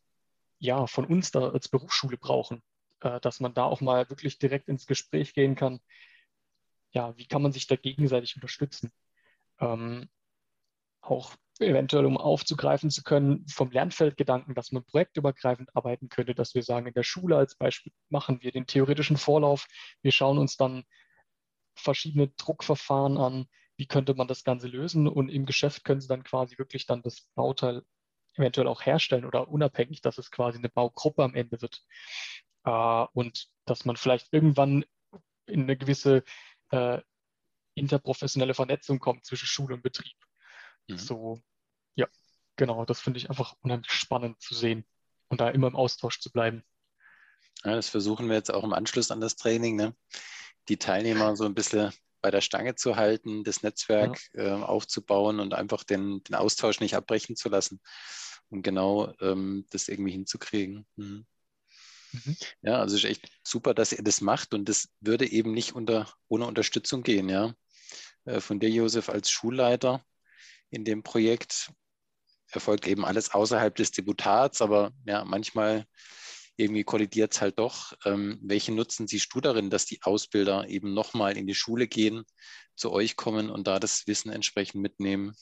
ja, 0.59 0.87
von 0.87 1.05
uns 1.05 1.31
da 1.31 1.49
als 1.49 1.69
Berufsschule 1.69 2.17
brauchen, 2.17 2.61
äh, 3.01 3.19
dass 3.21 3.39
man 3.39 3.53
da 3.53 3.65
auch 3.65 3.81
mal 3.81 4.09
wirklich 4.09 4.39
direkt 4.39 4.69
ins 4.69 4.87
Gespräch 4.87 5.33
gehen 5.33 5.55
kann. 5.55 5.79
Ja, 6.95 7.15
wie 7.17 7.27
kann 7.27 7.41
man 7.41 7.51
sich 7.51 7.67
da 7.67 7.75
gegenseitig 7.75 8.35
unterstützen? 8.35 8.89
Ähm, 9.59 10.09
auch 11.01 11.35
eventuell, 11.59 12.05
um 12.05 12.17
aufzugreifen 12.17 12.89
zu 12.89 13.03
können, 13.03 13.45
vom 13.49 13.69
Lernfeldgedanken, 13.69 14.55
dass 14.55 14.71
man 14.71 14.85
projektübergreifend 14.85 15.75
arbeiten 15.75 16.07
könnte, 16.07 16.35
dass 16.35 16.55
wir 16.55 16.63
sagen, 16.63 16.87
in 16.87 16.93
der 16.93 17.03
Schule 17.03 17.35
als 17.35 17.55
Beispiel 17.55 17.91
machen 18.09 18.41
wir 18.41 18.51
den 18.53 18.65
theoretischen 18.65 19.17
Vorlauf, 19.17 19.67
wir 20.01 20.13
schauen 20.13 20.37
uns 20.37 20.55
dann 20.55 20.85
verschiedene 21.75 22.29
Druckverfahren 22.29 23.17
an, 23.17 23.47
wie 23.75 23.87
könnte 23.87 24.13
man 24.13 24.29
das 24.29 24.45
Ganze 24.45 24.67
lösen 24.67 25.09
und 25.09 25.27
im 25.27 25.45
Geschäft 25.45 25.83
können 25.83 25.99
sie 25.99 26.07
dann 26.07 26.23
quasi 26.23 26.57
wirklich 26.57 26.85
dann 26.85 27.03
das 27.03 27.27
Bauteil 27.35 27.83
eventuell 28.35 28.67
auch 28.67 28.85
herstellen 28.85 29.25
oder 29.25 29.49
unabhängig, 29.49 30.01
dass 30.01 30.17
es 30.17 30.31
quasi 30.31 30.59
eine 30.59 30.69
Baugruppe 30.69 31.23
am 31.25 31.35
Ende 31.35 31.61
wird. 31.61 31.83
Äh, 32.63 33.05
und 33.11 33.49
dass 33.65 33.83
man 33.83 33.97
vielleicht 33.97 34.31
irgendwann 34.31 34.85
in 35.45 35.63
eine 35.63 35.77
gewisse 35.77 36.23
äh, 36.75 37.01
interprofessionelle 37.75 38.53
Vernetzung 38.53 38.99
kommt 38.99 39.25
zwischen 39.25 39.47
Schule 39.47 39.75
und 39.75 39.83
Betrieb. 39.83 40.15
Mhm. 40.87 40.97
So, 40.97 41.41
ja, 41.95 42.07
genau, 42.55 42.85
das 42.85 43.01
finde 43.01 43.19
ich 43.19 43.29
einfach 43.29 43.55
unheimlich 43.61 43.91
spannend 43.91 44.41
zu 44.41 44.55
sehen 44.55 44.85
und 45.27 45.41
da 45.41 45.49
immer 45.49 45.67
im 45.67 45.75
Austausch 45.75 46.19
zu 46.19 46.31
bleiben. 46.31 46.63
Ja, 47.63 47.75
das 47.75 47.89
versuchen 47.89 48.27
wir 48.27 48.35
jetzt 48.35 48.53
auch 48.53 48.63
im 48.63 48.73
Anschluss 48.73 49.11
an 49.11 49.21
das 49.21 49.35
Training, 49.35 49.75
ne? 49.75 49.95
die 50.69 50.77
Teilnehmer 50.77 51.35
so 51.35 51.45
ein 51.45 51.55
bisschen 51.55 51.91
bei 52.21 52.31
der 52.31 52.41
Stange 52.41 52.75
zu 52.75 52.95
halten, 52.95 53.43
das 53.43 53.61
Netzwerk 53.61 54.19
ja. 54.33 54.59
äh, 54.59 54.63
aufzubauen 54.63 55.39
und 55.39 55.53
einfach 55.53 55.83
den, 55.83 56.23
den 56.23 56.35
Austausch 56.35 56.79
nicht 56.79 56.95
abbrechen 56.95 57.35
zu 57.35 57.49
lassen 57.49 57.79
und 58.49 58.63
genau 58.63 59.13
ähm, 59.21 59.65
das 59.69 59.87
irgendwie 59.87 60.11
hinzukriegen. 60.11 60.87
Mhm. 60.95 61.25
Mhm. 62.15 62.35
Ja, 62.61 62.79
also 62.79 62.95
es 62.95 63.03
ist 63.03 63.09
echt 63.09 63.29
super, 63.43 63.73
dass 63.73 63.91
ihr 63.91 64.03
das 64.03 64.21
macht 64.21 64.53
und 64.53 64.69
das 64.69 64.89
würde 65.01 65.29
eben 65.29 65.51
nicht 65.53 65.73
unter, 65.75 66.11
ohne 66.27 66.45
Unterstützung 66.47 67.03
gehen, 67.03 67.29
ja. 67.29 67.53
Äh, 68.25 68.41
von 68.41 68.59
dir, 68.59 68.69
Josef, 68.69 69.09
als 69.09 69.29
Schulleiter 69.29 70.03
in 70.69 70.85
dem 70.85 71.03
Projekt 71.03 71.71
erfolgt 72.51 72.87
eben 72.87 73.05
alles 73.05 73.33
außerhalb 73.33 73.75
des 73.75 73.91
Deputats, 73.91 74.61
aber 74.61 74.91
ja, 75.05 75.25
manchmal 75.25 75.85
irgendwie 76.57 76.83
kollidiert 76.83 77.33
es 77.33 77.41
halt 77.41 77.59
doch. 77.59 77.93
Ähm, 78.05 78.39
welchen 78.43 78.75
Nutzen 78.75 79.07
siehst 79.07 79.33
du 79.33 79.41
darin, 79.41 79.69
dass 79.69 79.85
die 79.85 80.01
Ausbilder 80.03 80.67
eben 80.69 80.93
nochmal 80.93 81.37
in 81.37 81.47
die 81.47 81.55
Schule 81.55 81.87
gehen, 81.87 82.23
zu 82.75 82.91
euch 82.91 83.15
kommen 83.17 83.49
und 83.49 83.67
da 83.67 83.79
das 83.79 84.07
Wissen 84.07 84.31
entsprechend 84.31 84.81
mitnehmen? 84.81 85.35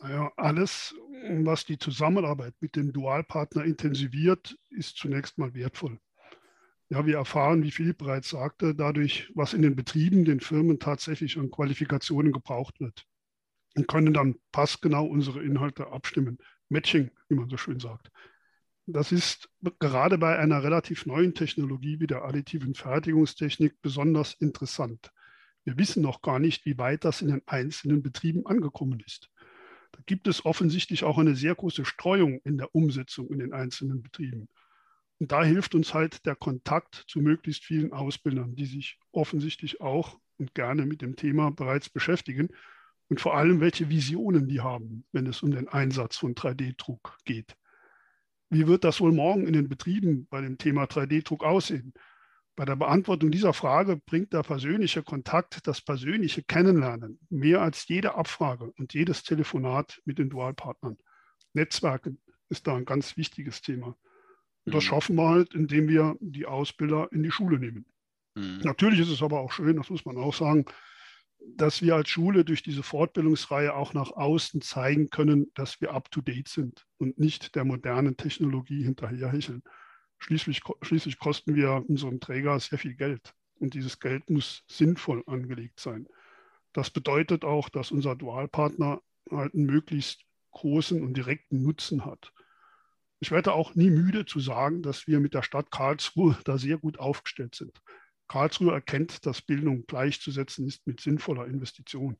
Naja, 0.00 0.32
alles, 0.36 0.94
was 1.42 1.64
die 1.64 1.78
Zusammenarbeit 1.78 2.54
mit 2.60 2.76
dem 2.76 2.92
Dualpartner 2.92 3.64
intensiviert, 3.64 4.56
ist 4.70 4.96
zunächst 4.96 5.38
mal 5.38 5.54
wertvoll. 5.54 5.98
Ja, 6.88 7.04
wir 7.04 7.16
erfahren, 7.16 7.62
wie 7.64 7.70
Philipp 7.70 7.98
bereits 7.98 8.30
sagte, 8.30 8.74
dadurch, 8.74 9.30
was 9.34 9.52
in 9.52 9.62
den 9.62 9.76
Betrieben, 9.76 10.24
den 10.24 10.40
Firmen 10.40 10.78
tatsächlich 10.78 11.36
an 11.36 11.50
Qualifikationen 11.50 12.32
gebraucht 12.32 12.80
wird 12.80 13.06
und 13.76 13.88
können 13.88 14.14
dann 14.14 14.36
passgenau 14.52 15.04
unsere 15.04 15.42
Inhalte 15.42 15.88
abstimmen. 15.88 16.38
Matching, 16.68 17.10
wie 17.28 17.34
man 17.34 17.50
so 17.50 17.56
schön 17.56 17.80
sagt. 17.80 18.10
Das 18.86 19.12
ist 19.12 19.50
gerade 19.80 20.16
bei 20.16 20.38
einer 20.38 20.62
relativ 20.62 21.04
neuen 21.04 21.34
Technologie 21.34 22.00
wie 22.00 22.06
der 22.06 22.24
additiven 22.24 22.74
Fertigungstechnik 22.74 23.82
besonders 23.82 24.32
interessant. 24.34 25.12
Wir 25.64 25.76
wissen 25.76 26.02
noch 26.02 26.22
gar 26.22 26.38
nicht, 26.38 26.64
wie 26.64 26.78
weit 26.78 27.04
das 27.04 27.20
in 27.20 27.28
den 27.28 27.42
einzelnen 27.46 28.02
Betrieben 28.02 28.46
angekommen 28.46 29.00
ist. 29.04 29.30
Da 29.92 30.00
gibt 30.06 30.28
es 30.28 30.44
offensichtlich 30.44 31.04
auch 31.04 31.18
eine 31.18 31.34
sehr 31.34 31.54
große 31.54 31.84
Streuung 31.84 32.40
in 32.44 32.58
der 32.58 32.74
Umsetzung 32.74 33.30
in 33.30 33.38
den 33.38 33.52
einzelnen 33.52 34.02
Betrieben. 34.02 34.48
Und 35.18 35.32
da 35.32 35.42
hilft 35.42 35.74
uns 35.74 35.94
halt 35.94 36.24
der 36.26 36.36
Kontakt 36.36 37.04
zu 37.08 37.20
möglichst 37.20 37.64
vielen 37.64 37.92
Ausbildern, 37.92 38.54
die 38.54 38.66
sich 38.66 38.98
offensichtlich 39.12 39.80
auch 39.80 40.18
und 40.36 40.54
gerne 40.54 40.86
mit 40.86 41.02
dem 41.02 41.16
Thema 41.16 41.50
bereits 41.50 41.90
beschäftigen 41.90 42.48
und 43.08 43.20
vor 43.20 43.36
allem, 43.36 43.60
welche 43.60 43.88
Visionen 43.88 44.48
die 44.48 44.60
haben, 44.60 45.04
wenn 45.12 45.26
es 45.26 45.42
um 45.42 45.50
den 45.50 45.68
Einsatz 45.68 46.16
von 46.16 46.34
3D-Druck 46.34 47.18
geht. 47.24 47.56
Wie 48.50 48.66
wird 48.66 48.84
das 48.84 49.00
wohl 49.00 49.12
morgen 49.12 49.46
in 49.46 49.54
den 49.54 49.68
Betrieben 49.68 50.26
bei 50.30 50.40
dem 50.40 50.58
Thema 50.58 50.84
3D-Druck 50.84 51.42
aussehen? 51.42 51.92
Bei 52.58 52.64
der 52.64 52.74
Beantwortung 52.74 53.30
dieser 53.30 53.52
Frage 53.52 53.98
bringt 54.04 54.32
der 54.32 54.42
persönliche 54.42 55.04
Kontakt, 55.04 55.64
das 55.68 55.80
persönliche 55.80 56.42
Kennenlernen 56.42 57.20
mehr 57.30 57.62
als 57.62 57.86
jede 57.86 58.16
Abfrage 58.16 58.72
und 58.72 58.94
jedes 58.94 59.22
Telefonat 59.22 60.02
mit 60.04 60.18
den 60.18 60.28
Dualpartnern. 60.28 60.98
Netzwerken 61.52 62.20
ist 62.48 62.66
da 62.66 62.74
ein 62.74 62.84
ganz 62.84 63.16
wichtiges 63.16 63.62
Thema. 63.62 63.96
Und 64.64 64.74
das 64.74 64.82
mhm. 64.82 64.88
schaffen 64.88 65.14
wir 65.14 65.28
halt, 65.28 65.54
indem 65.54 65.88
wir 65.88 66.16
die 66.18 66.46
Ausbilder 66.46 67.08
in 67.12 67.22
die 67.22 67.30
Schule 67.30 67.60
nehmen. 67.60 67.86
Mhm. 68.34 68.58
Natürlich 68.64 68.98
ist 68.98 69.10
es 69.10 69.22
aber 69.22 69.38
auch 69.38 69.52
schön, 69.52 69.76
das 69.76 69.88
muss 69.88 70.04
man 70.04 70.16
auch 70.16 70.34
sagen, 70.34 70.64
dass 71.38 71.80
wir 71.80 71.94
als 71.94 72.08
Schule 72.08 72.44
durch 72.44 72.64
diese 72.64 72.82
Fortbildungsreihe 72.82 73.72
auch 73.72 73.94
nach 73.94 74.10
außen 74.10 74.62
zeigen 74.62 75.10
können, 75.10 75.52
dass 75.54 75.80
wir 75.80 75.92
up-to-date 75.92 76.48
sind 76.48 76.88
und 76.96 77.20
nicht 77.20 77.54
der 77.54 77.64
modernen 77.64 78.16
Technologie 78.16 78.82
hinterherhecheln. 78.82 79.62
Schließlich, 80.18 80.62
schließlich 80.82 81.18
kosten 81.18 81.54
wir 81.54 81.84
unserem 81.88 82.20
Träger 82.20 82.58
sehr 82.60 82.78
viel 82.78 82.94
Geld 82.94 83.34
und 83.60 83.74
dieses 83.74 83.98
Geld 84.00 84.28
muss 84.30 84.64
sinnvoll 84.66 85.22
angelegt 85.26 85.80
sein. 85.80 86.08
Das 86.72 86.90
bedeutet 86.90 87.44
auch, 87.44 87.68
dass 87.68 87.90
unser 87.90 88.16
Dualpartner 88.16 89.00
halt 89.30 89.54
einen 89.54 89.66
möglichst 89.66 90.24
großen 90.52 91.02
und 91.02 91.14
direkten 91.14 91.62
Nutzen 91.62 92.04
hat. 92.04 92.32
Ich 93.20 93.30
werde 93.30 93.52
auch 93.52 93.74
nie 93.74 93.90
müde 93.90 94.26
zu 94.26 94.38
sagen, 94.38 94.82
dass 94.82 95.06
wir 95.06 95.18
mit 95.18 95.34
der 95.34 95.42
Stadt 95.42 95.70
Karlsruhe 95.70 96.38
da 96.44 96.56
sehr 96.56 96.78
gut 96.78 96.98
aufgestellt 96.98 97.54
sind. 97.54 97.80
Karlsruhe 98.28 98.72
erkennt, 98.72 99.26
dass 99.26 99.42
Bildung 99.42 99.86
gleichzusetzen 99.86 100.66
ist 100.66 100.86
mit 100.86 101.00
sinnvoller 101.00 101.46
Investition. 101.46 102.16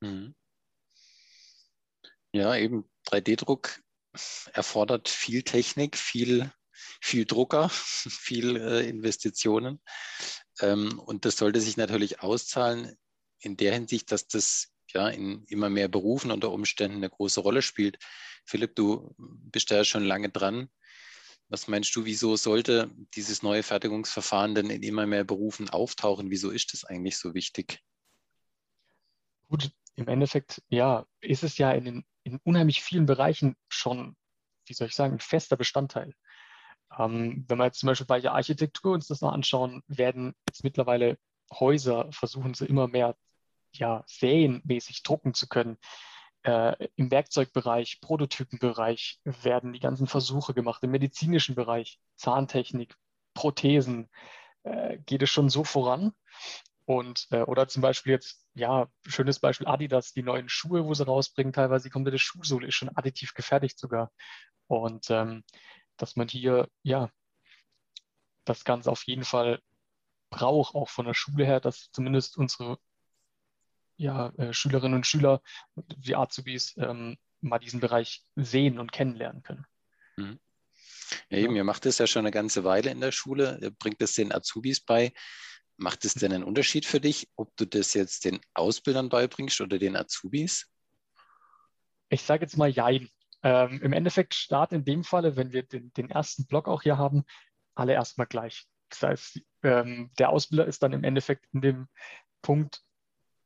Mhm. 0.00 0.34
Ja, 2.32 2.56
eben 2.56 2.84
3D-Druck 3.06 3.80
erfordert 4.52 5.08
viel 5.08 5.42
Technik, 5.42 5.96
viel, 5.96 6.52
viel 7.00 7.24
Drucker, 7.24 7.68
viel 7.72 8.56
äh, 8.56 8.88
Investitionen. 8.88 9.80
Ähm, 10.60 10.98
und 10.98 11.24
das 11.24 11.36
sollte 11.36 11.60
sich 11.60 11.76
natürlich 11.76 12.20
auszahlen 12.20 12.96
in 13.40 13.56
der 13.56 13.74
Hinsicht, 13.74 14.12
dass 14.12 14.26
das 14.26 14.72
ja 14.92 15.08
in 15.08 15.44
immer 15.44 15.68
mehr 15.68 15.88
Berufen 15.88 16.30
unter 16.30 16.52
Umständen 16.52 16.98
eine 16.98 17.10
große 17.10 17.40
Rolle 17.40 17.62
spielt. 17.62 17.98
Philipp, 18.46 18.74
du 18.76 19.14
bist 19.18 19.70
da 19.70 19.76
ja 19.76 19.84
schon 19.84 20.04
lange 20.04 20.30
dran. 20.30 20.68
Was 21.48 21.68
meinst 21.68 21.94
du, 21.94 22.04
wieso 22.04 22.36
sollte 22.36 22.90
dieses 23.14 23.42
neue 23.42 23.62
Fertigungsverfahren 23.62 24.54
denn 24.54 24.70
in 24.70 24.82
immer 24.82 25.06
mehr 25.06 25.24
Berufen 25.24 25.68
auftauchen? 25.68 26.30
Wieso 26.30 26.50
ist 26.50 26.72
das 26.72 26.84
eigentlich 26.84 27.18
so 27.18 27.34
wichtig? 27.34 27.82
Gut, 29.48 29.70
im 29.94 30.08
Endeffekt, 30.08 30.62
ja, 30.68 31.06
ist 31.20 31.42
es 31.44 31.58
ja 31.58 31.72
in, 31.72 32.04
in 32.24 32.40
unheimlich 32.42 32.82
vielen 32.82 33.06
Bereichen 33.06 33.56
schon, 33.68 34.16
wie 34.66 34.74
soll 34.74 34.88
ich 34.88 34.94
sagen, 34.94 35.14
ein 35.14 35.20
fester 35.20 35.56
Bestandteil. 35.56 36.14
Ähm, 36.98 37.44
wenn 37.48 37.58
wir 37.58 37.66
jetzt 37.66 37.80
zum 37.80 37.88
Beispiel 37.88 38.06
bei 38.06 38.20
der 38.20 38.32
Architektur 38.32 38.94
uns 38.94 39.06
das 39.06 39.20
mal 39.20 39.32
anschauen, 39.32 39.82
werden 39.86 40.34
jetzt 40.48 40.64
mittlerweile 40.64 41.18
Häuser, 41.52 42.10
versuchen 42.12 42.54
sie 42.54 42.66
immer 42.66 42.88
mehr 42.88 43.16
ja, 43.72 44.04
serienmäßig 44.06 45.02
drucken 45.02 45.34
zu 45.34 45.48
können. 45.48 45.78
Äh, 46.42 46.88
Im 46.96 47.10
Werkzeugbereich, 47.10 48.00
Prototypenbereich 48.00 49.20
werden 49.24 49.72
die 49.72 49.80
ganzen 49.80 50.06
Versuche 50.06 50.54
gemacht. 50.54 50.82
Im 50.82 50.90
medizinischen 50.90 51.54
Bereich, 51.54 52.00
Zahntechnik, 52.16 52.94
Prothesen, 53.34 54.08
äh, 54.62 54.98
geht 54.98 55.22
es 55.22 55.30
schon 55.30 55.48
so 55.48 55.64
voran. 55.64 56.12
Und, 56.84 57.28
äh, 57.30 57.42
oder 57.42 57.66
zum 57.68 57.82
Beispiel 57.82 58.12
jetzt, 58.12 58.43
ja, 58.54 58.88
schönes 59.06 59.40
Beispiel 59.40 59.66
Adidas, 59.66 60.12
die 60.12 60.22
neuen 60.22 60.48
Schuhe, 60.48 60.84
wo 60.84 60.94
sie 60.94 61.04
rausbringen, 61.04 61.52
teilweise 61.52 61.84
die 61.84 61.90
komplette 61.90 62.18
Schuhsohle 62.18 62.68
ist 62.68 62.74
schon 62.74 62.96
additiv 62.96 63.34
gefertigt 63.34 63.78
sogar. 63.78 64.12
Und 64.66 65.10
ähm, 65.10 65.44
dass 65.96 66.16
man 66.16 66.28
hier, 66.28 66.68
ja, 66.82 67.10
das 68.44 68.64
Ganze 68.64 68.90
auf 68.90 69.02
jeden 69.04 69.24
Fall 69.24 69.60
braucht, 70.30 70.74
auch 70.74 70.88
von 70.88 71.06
der 71.06 71.14
Schule 71.14 71.44
her, 71.44 71.60
dass 71.60 71.90
zumindest 71.92 72.36
unsere 72.36 72.78
ja, 73.96 74.30
äh, 74.36 74.52
Schülerinnen 74.52 74.96
und 74.96 75.06
Schüler, 75.06 75.40
die 75.76 76.16
Azubis, 76.16 76.74
ähm, 76.76 77.16
mal 77.40 77.58
diesen 77.58 77.80
Bereich 77.80 78.24
sehen 78.36 78.78
und 78.78 78.92
kennenlernen 78.92 79.42
können. 79.42 79.66
Mhm. 80.16 80.40
Ja, 81.28 81.38
eben, 81.38 81.56
ihr 81.56 81.64
macht 81.64 81.84
das 81.86 81.98
ja 81.98 82.06
schon 82.06 82.20
eine 82.20 82.30
ganze 82.30 82.64
Weile 82.64 82.90
in 82.90 83.00
der 83.00 83.12
Schule, 83.12 83.58
ihr 83.60 83.70
bringt 83.70 84.00
es 84.00 84.14
den 84.14 84.32
Azubis 84.32 84.80
bei. 84.80 85.12
Macht 85.76 86.04
es 86.04 86.14
denn 86.14 86.32
einen 86.32 86.44
Unterschied 86.44 86.86
für 86.86 87.00
dich, 87.00 87.28
ob 87.36 87.56
du 87.56 87.66
das 87.66 87.94
jetzt 87.94 88.24
den 88.24 88.40
Ausbildern 88.54 89.08
beibringst 89.08 89.60
oder 89.60 89.78
den 89.78 89.96
Azubis? 89.96 90.70
Ich 92.08 92.22
sage 92.22 92.42
jetzt 92.42 92.56
mal 92.56 92.70
Jein. 92.70 93.08
Ähm, 93.42 93.80
Im 93.82 93.92
Endeffekt 93.92 94.34
starten 94.34 94.76
in 94.76 94.84
dem 94.84 95.04
Falle, 95.04 95.36
wenn 95.36 95.52
wir 95.52 95.64
den, 95.64 95.92
den 95.92 96.10
ersten 96.10 96.46
Block 96.46 96.68
auch 96.68 96.82
hier 96.82 96.96
haben, 96.96 97.24
alle 97.74 97.92
erstmal 97.92 98.26
gleich. 98.26 98.66
Das 98.88 99.02
heißt, 99.02 99.40
ähm, 99.62 100.10
der 100.18 100.30
Ausbilder 100.30 100.66
ist 100.66 100.82
dann 100.82 100.92
im 100.92 101.04
Endeffekt 101.04 101.46
in 101.52 101.60
dem 101.60 101.88
Punkt 102.40 102.82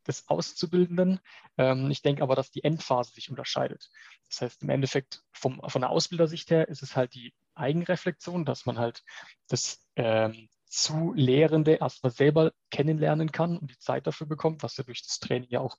des 0.07 0.29
Auszubildenden. 0.29 1.21
Ähm, 1.57 1.91
ich 1.91 2.03
denke 2.03 2.23
aber, 2.23 2.37
dass 2.37 2.51
die 2.51 2.65
Endphase 2.65 3.13
sich 3.13 3.31
unterscheidet. 3.31 3.91
Das 4.29 4.43
heißt, 4.43 4.63
im 4.63 4.71
Endeffekt 4.71 5.23
vom, 5.33 5.61
von 5.67 5.83
der 5.83 5.91
Ausbildersicht 5.91 6.51
her 6.51 6.69
ist 6.69 6.83
es 6.83 6.97
halt 6.97 7.15
die 7.15 7.33
Eigenreflexion, 7.55 8.45
dass 8.45 8.67
man 8.67 8.79
halt 8.79 9.03
das 9.49 9.81
ähm, 9.97 10.49
zu 10.69 11.13
Lehrende 11.15 11.75
erstmal 11.75 12.13
selber 12.13 12.53
kennenlernen 12.71 13.33
kann 13.33 13.59
und 13.59 13.71
die 13.71 13.79
Zeit 13.79 14.07
dafür 14.07 14.27
bekommt, 14.27 14.63
was 14.63 14.77
ja 14.77 14.85
durch 14.85 15.03
das 15.03 15.19
Training 15.19 15.49
ja 15.51 15.61
auch, 15.61 15.77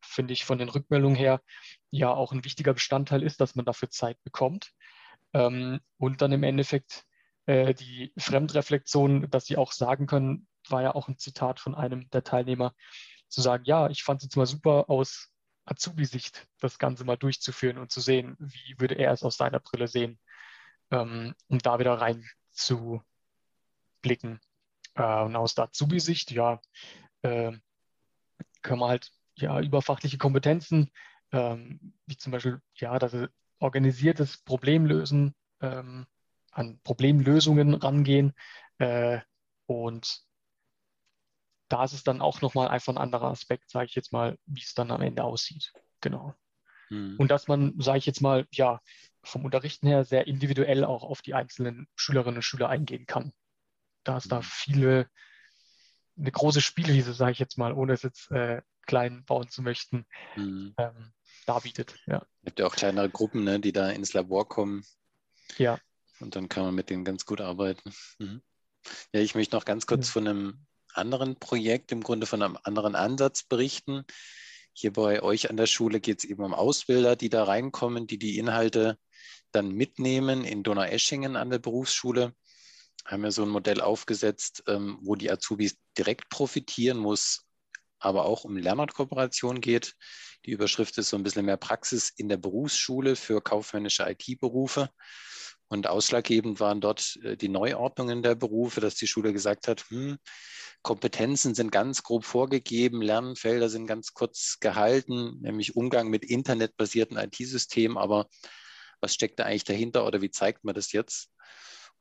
finde 0.00 0.32
ich, 0.32 0.44
von 0.44 0.58
den 0.58 0.68
Rückmeldungen 0.68 1.16
her 1.16 1.40
ja 1.90 2.12
auch 2.12 2.32
ein 2.32 2.44
wichtiger 2.44 2.74
Bestandteil 2.74 3.22
ist, 3.22 3.40
dass 3.40 3.54
man 3.54 3.64
dafür 3.64 3.90
Zeit 3.90 4.22
bekommt. 4.24 4.72
Ähm, 5.32 5.80
und 5.98 6.22
dann 6.22 6.32
im 6.32 6.42
Endeffekt 6.42 7.04
äh, 7.46 7.74
die 7.74 8.12
Fremdreflexion, 8.18 9.30
dass 9.30 9.46
sie 9.46 9.56
auch 9.56 9.72
sagen 9.72 10.06
können, 10.06 10.46
war 10.68 10.82
ja 10.82 10.94
auch 10.94 11.08
ein 11.08 11.18
Zitat 11.18 11.60
von 11.60 11.74
einem 11.74 12.08
der 12.10 12.24
Teilnehmer, 12.24 12.74
zu 13.28 13.40
sagen, 13.40 13.64
ja, 13.64 13.88
ich 13.88 14.02
fand 14.02 14.20
es 14.20 14.24
jetzt 14.24 14.36
mal 14.36 14.46
super 14.46 14.90
aus 14.90 15.32
Azubi-Sicht, 15.64 16.46
das 16.60 16.78
Ganze 16.78 17.04
mal 17.04 17.16
durchzuführen 17.16 17.78
und 17.78 17.90
zu 17.90 18.00
sehen, 18.00 18.36
wie 18.38 18.74
würde 18.78 18.96
er 18.96 19.12
es 19.12 19.22
aus 19.22 19.36
seiner 19.36 19.60
Brille 19.60 19.88
sehen, 19.88 20.18
ähm, 20.90 21.34
um 21.48 21.58
da 21.58 21.78
wieder 21.78 21.94
rein 21.94 22.24
zu 22.50 23.02
blicken. 24.02 24.40
Äh, 24.94 25.22
und 25.22 25.36
aus 25.36 25.54
der 25.54 25.64
Azubi-Sicht, 25.64 26.30
ja, 26.30 26.60
äh, 27.22 27.52
können 28.62 28.80
wir 28.80 28.88
halt 28.88 29.10
ja 29.36 29.60
über 29.60 29.82
fachliche 29.82 30.18
Kompetenzen, 30.18 30.90
ähm, 31.32 31.94
wie 32.06 32.16
zum 32.16 32.32
Beispiel, 32.32 32.60
ja, 32.74 32.98
dass 32.98 33.16
organisiertes 33.58 34.38
Problemlösen, 34.38 35.34
ähm, 35.60 36.06
an 36.50 36.78
Problemlösungen 36.82 37.74
rangehen 37.74 38.34
äh, 38.78 39.20
und 39.66 40.22
da 41.68 41.84
ist 41.84 41.94
es 41.94 42.04
dann 42.04 42.20
auch 42.20 42.42
nochmal 42.42 42.68
einfach 42.68 42.92
ein 42.92 42.98
anderer 42.98 43.28
Aspekt, 43.28 43.70
sage 43.70 43.86
ich 43.86 43.94
jetzt 43.94 44.12
mal, 44.12 44.36
wie 44.44 44.60
es 44.60 44.74
dann 44.74 44.90
am 44.90 45.00
Ende 45.00 45.24
aussieht. 45.24 45.72
Genau. 46.02 46.34
Hm. 46.88 47.16
Und 47.18 47.30
dass 47.30 47.48
man, 47.48 47.74
sage 47.78 47.98
ich 47.98 48.06
jetzt 48.06 48.20
mal, 48.20 48.46
ja, 48.52 48.80
vom 49.22 49.46
Unterrichten 49.46 49.86
her 49.86 50.04
sehr 50.04 50.26
individuell 50.26 50.84
auch 50.84 51.02
auf 51.02 51.22
die 51.22 51.32
einzelnen 51.32 51.86
Schülerinnen 51.94 52.36
und 52.36 52.42
Schüler 52.42 52.68
eingehen 52.68 53.06
kann. 53.06 53.32
Da 54.04 54.16
es 54.16 54.24
da 54.24 54.42
viele, 54.42 55.08
eine 56.18 56.32
große 56.32 56.60
Spielwiese, 56.60 57.12
sage 57.12 57.32
ich 57.32 57.38
jetzt 57.38 57.58
mal, 57.58 57.72
ohne 57.72 57.92
es 57.92 58.02
jetzt 58.02 58.30
äh, 58.30 58.62
klein 58.86 59.24
bauen 59.24 59.48
zu 59.48 59.62
möchten, 59.62 60.06
hm. 60.34 60.74
ähm, 60.76 61.12
darbietet. 61.46 61.96
Ja. 62.06 62.26
Es 62.42 62.46
gibt 62.46 62.60
ja 62.60 62.66
auch 62.66 62.74
kleinere 62.74 63.10
Gruppen, 63.10 63.44
ne, 63.44 63.60
die 63.60 63.72
da 63.72 63.90
ins 63.90 64.12
Labor 64.12 64.48
kommen. 64.48 64.84
Ja. 65.58 65.78
Und 66.20 66.36
dann 66.36 66.48
kann 66.48 66.64
man 66.64 66.74
mit 66.74 66.90
denen 66.90 67.04
ganz 67.04 67.26
gut 67.26 67.40
arbeiten. 67.40 67.92
Mhm. 68.18 68.42
Ja, 69.12 69.20
ich 69.20 69.34
möchte 69.34 69.56
noch 69.56 69.64
ganz 69.64 69.86
kurz 69.86 70.08
ja. 70.08 70.12
von 70.12 70.28
einem 70.28 70.66
anderen 70.94 71.36
Projekt, 71.36 71.92
im 71.92 72.02
Grunde 72.02 72.26
von 72.26 72.42
einem 72.42 72.58
anderen 72.62 72.94
Ansatz 72.94 73.44
berichten. 73.44 74.04
Hier 74.72 74.92
bei 74.92 75.22
euch 75.22 75.50
an 75.50 75.56
der 75.56 75.66
Schule 75.66 76.00
geht 76.00 76.18
es 76.20 76.24
eben 76.24 76.42
um 76.42 76.54
Ausbilder, 76.54 77.16
die 77.16 77.28
da 77.28 77.44
reinkommen, 77.44 78.06
die 78.06 78.18
die 78.18 78.38
Inhalte 78.38 78.98
dann 79.52 79.70
mitnehmen 79.72 80.44
in 80.44 80.62
Donaueschingen 80.62 81.36
an 81.36 81.50
der 81.50 81.58
Berufsschule. 81.58 82.34
Haben 83.04 83.22
wir 83.22 83.32
so 83.32 83.42
ein 83.42 83.48
Modell 83.48 83.80
aufgesetzt, 83.80 84.62
ähm, 84.66 84.98
wo 85.02 85.16
die 85.16 85.30
Azubis 85.30 85.76
direkt 85.98 86.28
profitieren, 86.28 86.98
muss 86.98 87.46
aber 87.98 88.24
auch 88.24 88.44
um 88.44 88.56
Lernortkooperation 88.56 89.60
geht. 89.60 89.94
Die 90.44 90.50
Überschrift 90.50 90.98
ist 90.98 91.10
so 91.10 91.16
ein 91.16 91.22
bisschen 91.22 91.44
mehr 91.44 91.56
Praxis 91.56 92.12
in 92.16 92.28
der 92.28 92.36
Berufsschule 92.36 93.16
für 93.16 93.40
kaufmännische 93.40 94.04
IT-Berufe. 94.08 94.90
Und 95.68 95.86
ausschlaggebend 95.86 96.60
waren 96.60 96.80
dort 96.80 97.16
äh, 97.22 97.36
die 97.36 97.48
Neuordnungen 97.48 98.22
der 98.22 98.34
Berufe, 98.34 98.80
dass 98.80 98.94
die 98.96 99.06
Schule 99.06 99.32
gesagt 99.32 99.68
hat, 99.68 99.88
hm, 99.88 100.18
Kompetenzen 100.82 101.54
sind 101.54 101.70
ganz 101.70 102.02
grob 102.02 102.24
vorgegeben, 102.24 103.00
Lernfelder 103.00 103.68
sind 103.68 103.86
ganz 103.86 104.14
kurz 104.14 104.58
gehalten, 104.60 105.40
nämlich 105.40 105.76
Umgang 105.76 106.08
mit 106.08 106.24
internetbasierten 106.24 107.16
IT-Systemen. 107.16 107.96
Aber 107.96 108.26
was 109.00 109.14
steckt 109.14 109.38
da 109.38 109.44
eigentlich 109.44 109.64
dahinter 109.64 110.04
oder 110.04 110.20
wie 110.20 110.30
zeigt 110.30 110.64
man 110.64 110.74
das 110.74 110.92
jetzt? 110.92 111.31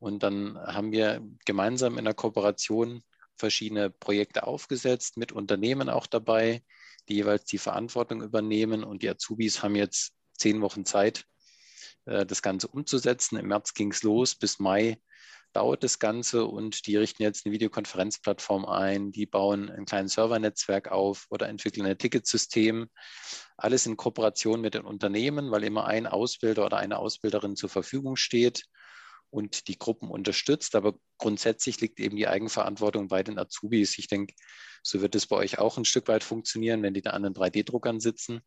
Und 0.01 0.23
dann 0.23 0.57
haben 0.57 0.91
wir 0.91 1.21
gemeinsam 1.45 1.99
in 1.99 2.05
der 2.05 2.15
Kooperation 2.15 3.03
verschiedene 3.37 3.91
Projekte 3.91 4.47
aufgesetzt, 4.47 5.15
mit 5.15 5.31
Unternehmen 5.31 5.89
auch 5.89 6.07
dabei, 6.07 6.63
die 7.07 7.13
jeweils 7.17 7.45
die 7.45 7.59
Verantwortung 7.59 8.23
übernehmen. 8.23 8.83
Und 8.83 9.03
die 9.03 9.09
Azubis 9.09 9.61
haben 9.61 9.75
jetzt 9.75 10.13
zehn 10.39 10.59
Wochen 10.61 10.85
Zeit, 10.85 11.25
äh, 12.05 12.25
das 12.25 12.41
Ganze 12.41 12.67
umzusetzen. 12.67 13.37
Im 13.37 13.49
März 13.49 13.75
ging 13.75 13.91
es 13.91 14.01
los, 14.01 14.33
bis 14.33 14.57
Mai 14.57 14.99
baut 15.53 15.83
das 15.83 15.99
Ganze 15.99 16.45
und 16.45 16.87
die 16.87 16.97
richten 16.97 17.21
jetzt 17.21 17.45
eine 17.45 17.53
Videokonferenzplattform 17.53 18.65
ein, 18.65 19.11
die 19.11 19.27
bauen 19.27 19.69
ein 19.69 19.85
kleines 19.85 20.13
Servernetzwerk 20.13 20.91
auf 20.91 21.27
oder 21.29 21.47
entwickeln 21.47 21.85
ein 21.85 21.97
Ticketsystem. 21.97 22.89
Alles 23.55 23.85
in 23.85 23.97
Kooperation 23.97 24.61
mit 24.61 24.73
den 24.73 24.85
Unternehmen, 24.85 25.51
weil 25.51 25.63
immer 25.63 25.85
ein 25.85 26.07
Ausbilder 26.07 26.65
oder 26.65 26.77
eine 26.77 26.97
Ausbilderin 26.97 27.55
zur 27.55 27.69
Verfügung 27.69 28.15
steht 28.15 28.63
und 29.31 29.67
die 29.67 29.79
Gruppen 29.79 30.09
unterstützt. 30.09 30.75
Aber 30.75 30.93
grundsätzlich 31.17 31.81
liegt 31.81 31.99
eben 31.99 32.15
die 32.15 32.27
Eigenverantwortung 32.27 33.07
bei 33.07 33.23
den 33.23 33.39
Azubis. 33.39 33.97
Ich 33.97 34.07
denke, 34.07 34.35
so 34.83 35.01
wird 35.01 35.15
es 35.15 35.25
bei 35.25 35.37
euch 35.37 35.57
auch 35.57 35.77
ein 35.77 35.85
Stück 35.85 36.07
weit 36.07 36.23
funktionieren, 36.23 36.83
wenn 36.83 36.93
die 36.93 37.01
da 37.01 37.11
an 37.11 37.23
den 37.23 37.33
3D-Druckern 37.33 37.99
sitzen 37.99 38.41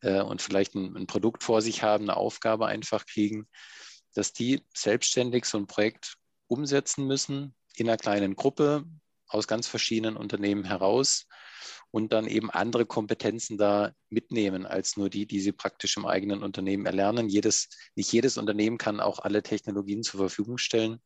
äh, 0.00 0.20
und 0.20 0.42
vielleicht 0.42 0.74
ein, 0.74 0.96
ein 0.96 1.06
Produkt 1.06 1.44
vor 1.44 1.62
sich 1.62 1.82
haben, 1.82 2.04
eine 2.04 2.16
Aufgabe 2.16 2.66
einfach 2.66 3.06
kriegen, 3.06 3.46
dass 4.14 4.32
die 4.32 4.64
selbstständig 4.74 5.44
so 5.44 5.58
ein 5.58 5.66
Projekt 5.66 6.16
umsetzen 6.48 7.06
müssen 7.06 7.54
in 7.76 7.88
einer 7.88 7.98
kleinen 7.98 8.36
Gruppe 8.36 8.84
aus 9.26 9.46
ganz 9.46 9.66
verschiedenen 9.66 10.16
Unternehmen 10.16 10.64
heraus 10.64 11.26
und 11.90 12.12
dann 12.12 12.26
eben 12.26 12.50
andere 12.50 12.86
Kompetenzen 12.86 13.58
da 13.58 13.92
mitnehmen 14.10 14.66
als 14.66 14.96
nur 14.96 15.10
die, 15.10 15.26
die 15.26 15.40
sie 15.40 15.52
praktisch 15.52 15.96
im 15.96 16.06
eigenen 16.06 16.42
Unternehmen 16.42 16.86
erlernen. 16.86 17.28
Jedes, 17.28 17.68
nicht 17.94 18.12
jedes 18.12 18.38
Unternehmen 18.38 18.78
kann 18.78 19.00
auch 19.00 19.18
alle 19.18 19.42
Technologien 19.42 20.02
zur 20.02 20.20
Verfügung 20.20 20.58
stellen. 20.58 21.00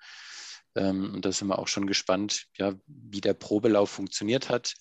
Ähm, 0.75 1.15
und 1.15 1.25
da 1.25 1.33
sind 1.33 1.49
wir 1.49 1.59
auch 1.59 1.69
schon 1.69 1.87
gespannt, 1.87 2.47
ja, 2.57 2.75
wie 2.87 3.21
der 3.21 3.35
Probelauf 3.35 3.91
funktioniert 3.91 4.49
hat, 4.49 4.75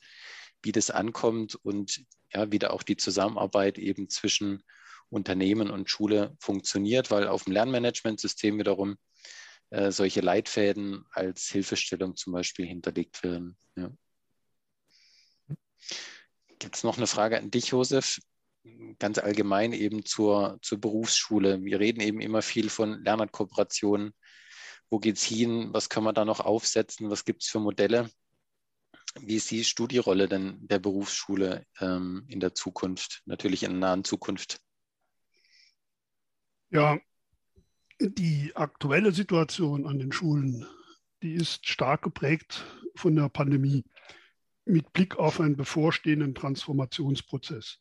wie 0.62 0.72
das 0.72 0.90
ankommt 0.90 1.56
und 1.56 2.04
ja, 2.34 2.52
wie 2.52 2.60
da 2.60 2.70
auch 2.72 2.84
die 2.84 2.98
Zusammenarbeit 2.98 3.78
eben 3.78 4.10
zwischen 4.10 4.64
Unternehmen 5.10 5.70
und 5.70 5.90
Schule 5.90 6.36
funktioniert, 6.40 7.12
weil 7.12 7.28
auf 7.28 7.46
dem 7.46 7.54
Lernmanagementsystem 7.54 8.58
wiederum 8.58 8.98
äh, 9.70 9.92
solche 9.92 10.22
Leitfäden 10.22 11.06
als 11.12 11.48
Hilfestellung 11.48 12.16
zum 12.16 12.34
Beispiel 12.34 12.66
hinterlegt 12.66 13.24
werden. 13.24 13.58
Ja. 13.76 13.92
Gibt 16.60 16.76
es 16.76 16.84
noch 16.84 16.98
eine 16.98 17.08
Frage 17.08 17.38
an 17.38 17.52
dich, 17.52 17.68
Josef? 17.68 18.20
Ganz 19.00 19.20
allgemein 19.20 19.74
eben 19.74 20.06
zur, 20.06 20.58
zur 20.62 20.80
Berufsschule. 20.80 21.64
Wir 21.64 21.80
reden 21.80 22.02
eben 22.02 22.20
immer 22.20 22.42
viel 22.42 22.70
von 22.70 23.04
Lernkooperationen. 23.04 24.14
Wo 24.90 25.00
geht 25.00 25.18
es 25.18 25.24
hin? 25.24 25.70
Was 25.72 25.90
können 25.90 26.06
wir 26.06 26.14
da 26.14 26.26
noch 26.26 26.40
aufsetzen? 26.40 27.10
Was 27.10 27.26
gibt 27.26 27.44
es 27.44 27.50
für 27.50 27.60
Modelle? 27.60 28.10
Wie 29.20 29.40
du 29.78 29.88
die 29.88 29.98
Rolle 29.98 30.28
denn 30.28 30.58
der 30.68 30.80
Berufsschule 30.80 31.66
ähm, 31.80 32.26
in 32.28 32.40
der 32.40 32.54
Zukunft, 32.54 33.22
natürlich 33.26 33.64
in 33.64 33.72
der 33.72 33.80
nahen 33.80 34.04
Zukunft? 34.04 34.60
Ja, 36.70 37.00
die 38.00 38.52
aktuelle 38.56 39.14
Situation 39.14 39.88
an 39.88 40.00
den 40.00 40.12
Schulen, 40.12 40.66
die 41.22 41.34
ist 41.34 41.66
stark 41.68 42.02
geprägt 42.02 42.66
von 42.96 43.16
der 43.16 43.30
Pandemie 43.30 43.86
mit 44.66 44.92
Blick 44.94 45.18
auf 45.18 45.40
einen 45.40 45.56
bevorstehenden 45.56 46.36
Transformationsprozess. 46.36 47.80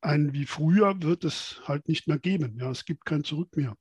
Ein 0.00 0.32
wie 0.32 0.46
früher 0.46 1.00
wird 1.02 1.24
es 1.24 1.60
halt 1.64 1.88
nicht 1.88 2.08
mehr 2.08 2.18
geben. 2.18 2.58
Ja, 2.58 2.70
es 2.70 2.84
gibt 2.84 3.04
kein 3.04 3.24
Zurück 3.24 3.56
mehr. 3.56 3.76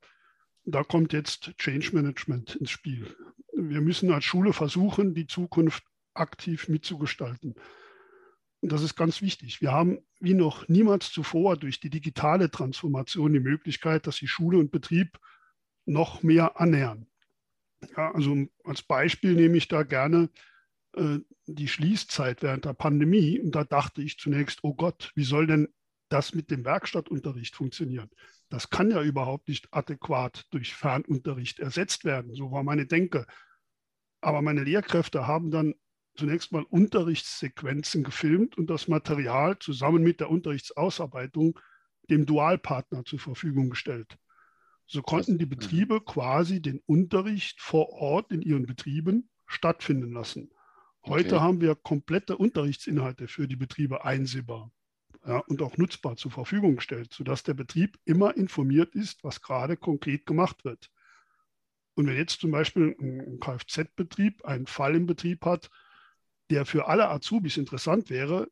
Da 0.63 0.83
kommt 0.83 1.13
jetzt 1.13 1.57
Change 1.57 1.91
Management 1.93 2.55
ins 2.55 2.69
Spiel. 2.69 3.15
Wir 3.53 3.81
müssen 3.81 4.11
als 4.11 4.25
Schule 4.25 4.53
versuchen, 4.53 5.15
die 5.15 5.25
Zukunft 5.25 5.83
aktiv 6.13 6.67
mitzugestalten. 6.67 7.55
Und 8.61 8.71
das 8.71 8.83
ist 8.83 8.95
ganz 8.95 9.21
wichtig. 9.21 9.61
Wir 9.61 9.71
haben 9.71 9.99
wie 10.19 10.35
noch 10.35 10.67
niemals 10.67 11.11
zuvor 11.11 11.57
durch 11.57 11.79
die 11.79 11.89
digitale 11.89 12.51
Transformation 12.51 13.33
die 13.33 13.39
Möglichkeit, 13.39 14.05
dass 14.05 14.17
sich 14.17 14.29
Schule 14.29 14.59
und 14.59 14.71
Betrieb 14.71 15.17
noch 15.85 16.21
mehr 16.21 16.59
annähern. 16.59 17.07
Ja, 17.97 18.11
also 18.13 18.45
als 18.63 18.83
Beispiel 18.83 19.33
nehme 19.33 19.57
ich 19.57 19.67
da 19.67 19.81
gerne 19.81 20.29
die 20.93 21.67
Schließzeit 21.67 22.43
während 22.43 22.65
der 22.65 22.73
Pandemie. 22.73 23.39
Und 23.39 23.55
da 23.55 23.63
dachte 23.63 24.01
ich 24.01 24.17
zunächst, 24.17 24.59
oh 24.63 24.73
Gott, 24.73 25.11
wie 25.15 25.23
soll 25.23 25.47
denn 25.47 25.69
das 26.09 26.33
mit 26.33 26.51
dem 26.51 26.65
Werkstattunterricht 26.65 27.55
funktionieren? 27.55 28.09
Das 28.49 28.69
kann 28.69 28.91
ja 28.91 29.01
überhaupt 29.01 29.47
nicht 29.47 29.69
adäquat 29.71 30.45
durch 30.51 30.73
Fernunterricht 30.73 31.59
ersetzt 31.59 32.03
werden. 32.03 32.33
So 32.33 32.51
war 32.51 32.63
meine 32.63 32.85
Denke. 32.85 33.25
Aber 34.19 34.41
meine 34.41 34.63
Lehrkräfte 34.63 35.25
haben 35.25 35.51
dann 35.51 35.73
zunächst 36.15 36.51
mal 36.51 36.63
Unterrichtssequenzen 36.63 38.03
gefilmt 38.03 38.57
und 38.57 38.69
das 38.69 38.89
Material 38.89 39.57
zusammen 39.59 40.03
mit 40.03 40.19
der 40.19 40.29
Unterrichtsausarbeitung 40.29 41.57
dem 42.09 42.25
Dualpartner 42.25 43.05
zur 43.05 43.19
Verfügung 43.19 43.69
gestellt. 43.69 44.17
So 44.85 45.01
konnten 45.01 45.37
die 45.37 45.45
Betriebe 45.45 46.01
quasi 46.01 46.61
den 46.61 46.81
Unterricht 46.85 47.61
vor 47.61 47.89
Ort 47.93 48.33
in 48.33 48.41
ihren 48.41 48.65
Betrieben 48.65 49.29
stattfinden 49.47 50.11
lassen. 50.11 50.51
Heute 51.05 51.35
okay. 51.35 51.43
haben 51.43 51.61
wir 51.61 51.75
komplette 51.75 52.37
Unterrichtsinhalte 52.37 53.27
für 53.27 53.47
die 53.47 53.55
Betriebe 53.55 54.05
einsehbar 54.05 54.71
ja, 55.25 55.39
und 55.39 55.61
auch 55.61 55.77
nutzbar 55.77 56.15
zur 56.15 56.31
Verfügung 56.31 56.75
gestellt, 56.77 57.13
sodass 57.13 57.43
der 57.43 57.53
Betrieb 57.53 57.97
immer 58.05 58.35
informiert 58.37 58.95
ist, 58.95 59.23
was 59.23 59.41
gerade 59.41 59.77
konkret 59.77 60.25
gemacht 60.25 60.63
wird. 60.63 60.91
Und 61.95 62.07
wenn 62.07 62.15
jetzt 62.15 62.39
zum 62.39 62.51
Beispiel 62.51 62.95
ein 62.99 63.39
Kfz-Betrieb 63.39 64.45
einen 64.45 64.67
Fall 64.67 64.95
im 64.95 65.05
Betrieb 65.05 65.45
hat, 65.45 65.69
der 66.49 66.65
für 66.65 66.87
alle 66.87 67.09
Azubis 67.09 67.57
interessant 67.57 68.09
wäre, 68.09 68.49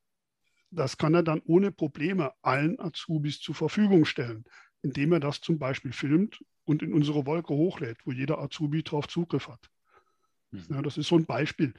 das 0.72 0.98
kann 0.98 1.14
er 1.14 1.24
dann 1.24 1.42
ohne 1.46 1.72
Probleme 1.72 2.34
allen 2.42 2.80
Azubis 2.80 3.40
zur 3.40 3.56
Verfügung 3.56 4.06
stellen, 4.06 4.46
indem 4.82 5.14
er 5.14 5.20
das 5.20 5.42
zum 5.42 5.58
Beispiel 5.58 5.92
filmt 5.92 6.44
und 6.66 6.84
in 6.84 6.94
unsere 6.94 7.26
Wolke 7.26 7.54
hochlädt, 7.54 7.98
wo 8.06 8.12
jeder 8.12 8.40
Azubi 8.40 8.84
darauf 8.84 9.08
Zugriff 9.08 9.48
hat. 9.48 9.70
Mhm. 10.52 10.66
Ja, 10.70 10.82
das 10.82 10.98
ist 10.98 11.08
so 11.08 11.16
ein 11.16 11.26
Beispiel. 11.26 11.74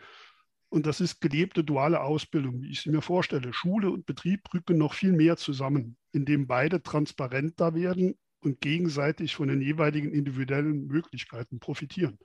Und 0.70 0.86
das 0.86 1.00
ist 1.00 1.20
gelebte 1.20 1.64
duale 1.64 2.00
Ausbildung, 2.00 2.62
wie 2.62 2.70
ich 2.70 2.80
sie 2.80 2.90
mir 2.90 3.02
vorstelle. 3.02 3.52
Schule 3.52 3.90
und 3.90 4.06
Betrieb 4.06 4.42
rücken 4.54 4.78
noch 4.78 4.94
viel 4.94 5.12
mehr 5.12 5.36
zusammen, 5.36 5.96
indem 6.12 6.46
beide 6.46 6.80
transparenter 6.82 7.74
werden 7.74 8.16
und 8.40 8.60
gegenseitig 8.60 9.34
von 9.34 9.48
den 9.48 9.60
jeweiligen 9.60 10.14
individuellen 10.14 10.86
Möglichkeiten 10.86 11.58
profitieren. 11.58 12.18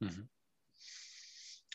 Mhm. 0.00 0.28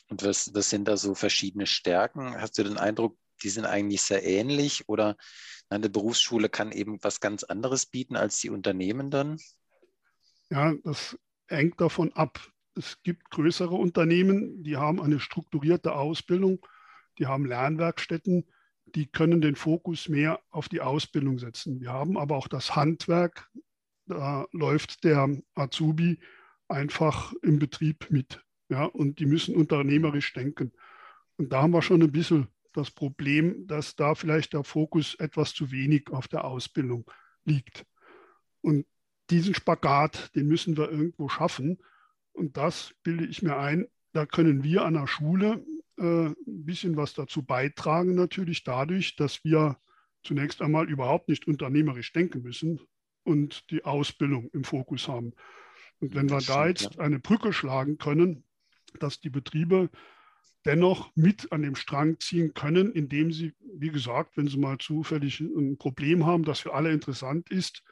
Und 0.10 0.24
was, 0.24 0.54
was 0.54 0.70
sind 0.70 0.88
da 0.88 0.98
so 0.98 1.16
verschiedene 1.16 1.66
Stärken? 1.66 2.40
Hast 2.40 2.58
du 2.58 2.64
den 2.64 2.78
Eindruck, 2.78 3.18
die 3.42 3.50
sind 3.50 3.66
eigentlich 3.66 4.02
sehr 4.02 4.24
ähnlich 4.24 4.88
oder 4.88 5.16
eine 5.70 5.90
Berufsschule 5.90 6.50
kann 6.50 6.72
eben 6.72 7.02
was 7.04 7.20
ganz 7.20 7.44
anderes 7.44 7.86
bieten 7.86 8.16
als 8.16 8.40
die 8.40 8.50
Unternehmen 8.50 9.12
dann? 9.12 9.38
Ja, 10.50 10.74
das 10.84 11.18
hängt 11.48 11.80
davon 11.80 12.12
ab. 12.14 12.40
Es 12.78 13.02
gibt 13.02 13.30
größere 13.32 13.74
Unternehmen, 13.74 14.64
die 14.64 14.78
haben 14.78 15.02
eine 15.02 15.20
strukturierte 15.20 15.94
Ausbildung, 15.94 16.66
die 17.18 17.26
haben 17.26 17.46
Lernwerkstätten, 17.46 18.46
die 18.86 19.08
können 19.08 19.42
den 19.42 19.56
Fokus 19.56 20.08
mehr 20.08 20.40
auf 20.50 20.70
die 20.70 20.82
Ausbildung 20.82 21.40
setzen. 21.40 21.82
Wir 21.82 21.92
haben 21.92 22.18
aber 22.18 22.38
auch 22.38 22.48
das 22.48 22.76
Handwerk, 22.76 23.50
da 24.06 24.46
läuft 24.52 25.04
der 25.04 25.30
Azubi 25.56 26.20
einfach 26.68 27.34
im 27.42 27.60
Betrieb 27.60 28.08
mit. 28.10 28.42
Ja, 28.70 28.86
und 28.86 29.20
die 29.20 29.26
müssen 29.26 29.56
unternehmerisch 29.56 30.34
denken. 30.34 30.72
Und 31.38 31.52
da 31.52 31.62
haben 31.62 31.72
wir 31.72 31.82
schon 31.82 32.02
ein 32.02 32.12
bisschen 32.12 32.48
das 32.74 32.92
Problem, 32.92 33.66
dass 33.68 33.96
da 33.96 34.14
vielleicht 34.14 34.54
der 34.54 34.64
Fokus 34.64 35.16
etwas 35.16 35.54
zu 35.54 35.72
wenig 35.72 36.10
auf 36.12 36.28
der 36.28 36.46
Ausbildung 36.46 37.10
liegt. 37.44 37.86
Und 38.62 38.86
diesen 39.30 39.54
Spagat, 39.54 40.36
den 40.36 40.48
müssen 40.48 40.78
wir 40.78 40.92
irgendwo 40.92 41.30
schaffen. 41.30 41.80
Und 42.38 42.56
das 42.56 42.94
bilde 43.04 43.26
ich 43.26 43.42
mir 43.42 43.58
ein, 43.58 43.88
da 44.14 44.26
können 44.26 44.64
wir 44.64 44.86
an 44.86 44.94
der 44.94 45.08
Schule 45.08 45.66
äh, 45.98 46.28
ein 46.28 46.36
bisschen 46.46 46.96
was 46.96 47.14
dazu 47.14 47.44
beitragen, 47.44 48.14
natürlich 48.14 48.64
dadurch, 48.64 49.16
dass 49.16 49.44
wir 49.44 49.78
zunächst 50.24 50.62
einmal 50.62 50.88
überhaupt 50.88 51.30
nicht 51.30 51.48
unternehmerisch 51.48 52.14
denken 52.14 52.44
müssen 52.44 52.80
und 53.24 53.70
die 53.72 53.86
Ausbildung 53.86 54.50
im 54.54 54.64
Fokus 54.64 55.08
haben. 55.08 55.34
Und 56.00 56.14
wenn 56.14 56.30
wir 56.30 56.40
da 56.42 56.68
jetzt 56.68 57.00
eine 57.00 57.20
Brücke 57.20 57.54
schlagen 57.54 57.98
können, 57.98 58.44
dass 59.00 59.20
die 59.20 59.32
Betriebe 59.32 59.90
dennoch 60.66 61.12
mit 61.16 61.52
an 61.52 61.64
dem 61.64 61.76
Strang 61.76 62.20
ziehen 62.20 62.54
können, 62.54 62.92
indem 62.92 63.32
sie, 63.32 63.54
wie 63.74 63.90
gesagt, 63.90 64.38
wenn 64.38 64.48
sie 64.48 64.58
mal 64.60 64.78
zufällig 64.78 65.40
ein 65.40 65.78
Problem 65.78 66.26
haben, 66.26 66.44
das 66.44 66.60
für 66.60 66.74
alle 66.74 66.92
interessant 66.92 67.50
ist, 67.50 67.84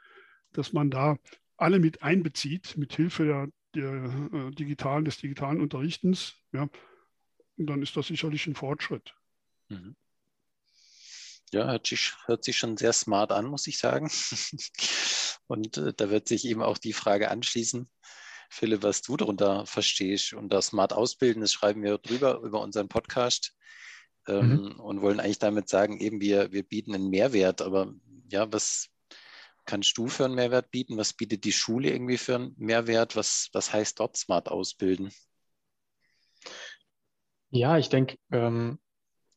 dass 0.52 0.72
man 0.72 0.92
da 0.92 1.18
alle 1.58 1.80
mit 1.80 2.04
einbezieht, 2.04 2.78
mit 2.78 2.94
Hilfe 2.94 3.26
der, 3.26 3.48
der 3.76 3.94
äh, 4.34 4.52
digitalen, 4.52 5.06
des 5.06 5.18
digitalen 5.18 5.62
Unterrichtens. 5.62 6.36
Ja, 6.52 6.70
dann 7.58 7.82
ist 7.82 7.96
das 7.96 8.08
sicherlich 8.08 8.48
ein 8.48 8.56
Fortschritt. 8.56 9.14
Mhm. 9.70 9.96
Ja, 11.52 11.68
hört 11.68 11.88
sich, 11.88 12.14
hört 12.26 12.44
sich 12.44 12.58
schon 12.58 12.78
sehr 12.78 12.94
smart 12.94 13.32
an, 13.32 13.46
muss 13.46 13.68
ich 13.68 13.78
sagen. 13.78 14.10
Und 15.48 15.78
äh, 15.78 15.94
da 15.96 16.10
wird 16.10 16.28
sich 16.28 16.46
eben 16.46 16.64
auch 16.64 16.78
die 16.78 16.94
Frage 16.94 17.30
anschließen, 17.30 17.90
Philipp, 18.50 18.84
was 18.84 19.02
du 19.02 19.16
darunter 19.16 19.66
verstehst. 19.66 20.34
Und 20.34 20.50
das 20.50 20.68
Smart 20.68 20.94
Ausbilden, 20.94 21.42
das 21.42 21.54
schreiben 21.54 21.84
wir 21.84 21.98
drüber 21.98 22.40
über 22.40 22.62
unseren 22.62 22.90
Podcast 22.90 23.56
ähm, 24.28 24.50
mhm. 24.50 24.80
und 24.80 25.02
wollen 25.02 25.20
eigentlich 25.20 25.40
damit 25.40 25.70
sagen, 25.70 26.00
eben 26.00 26.20
wir, 26.20 26.52
wir 26.52 26.64
bieten 26.64 26.96
einen 26.96 27.10
Mehrwert. 27.10 27.62
Aber 27.62 27.94
ja, 28.30 28.52
was 28.52 28.90
kannst 29.66 29.98
du 29.98 30.08
für 30.08 30.26
einen 30.26 30.36
Mehrwert 30.36 30.72
bieten? 30.72 30.98
Was 30.98 31.14
bietet 31.14 31.44
die 31.44 31.52
Schule 31.52 31.90
irgendwie 31.92 32.18
für 32.18 32.36
einen 32.36 32.54
Mehrwert? 32.58 33.16
Was, 33.16 33.50
was 33.54 33.74
heißt 33.74 34.00
dort 34.00 34.18
Smart 34.18 34.50
Ausbilden? 34.50 35.12
Ja, 37.50 37.78
ich 37.78 37.90
denke, 37.90 38.18
ähm, 38.32 38.80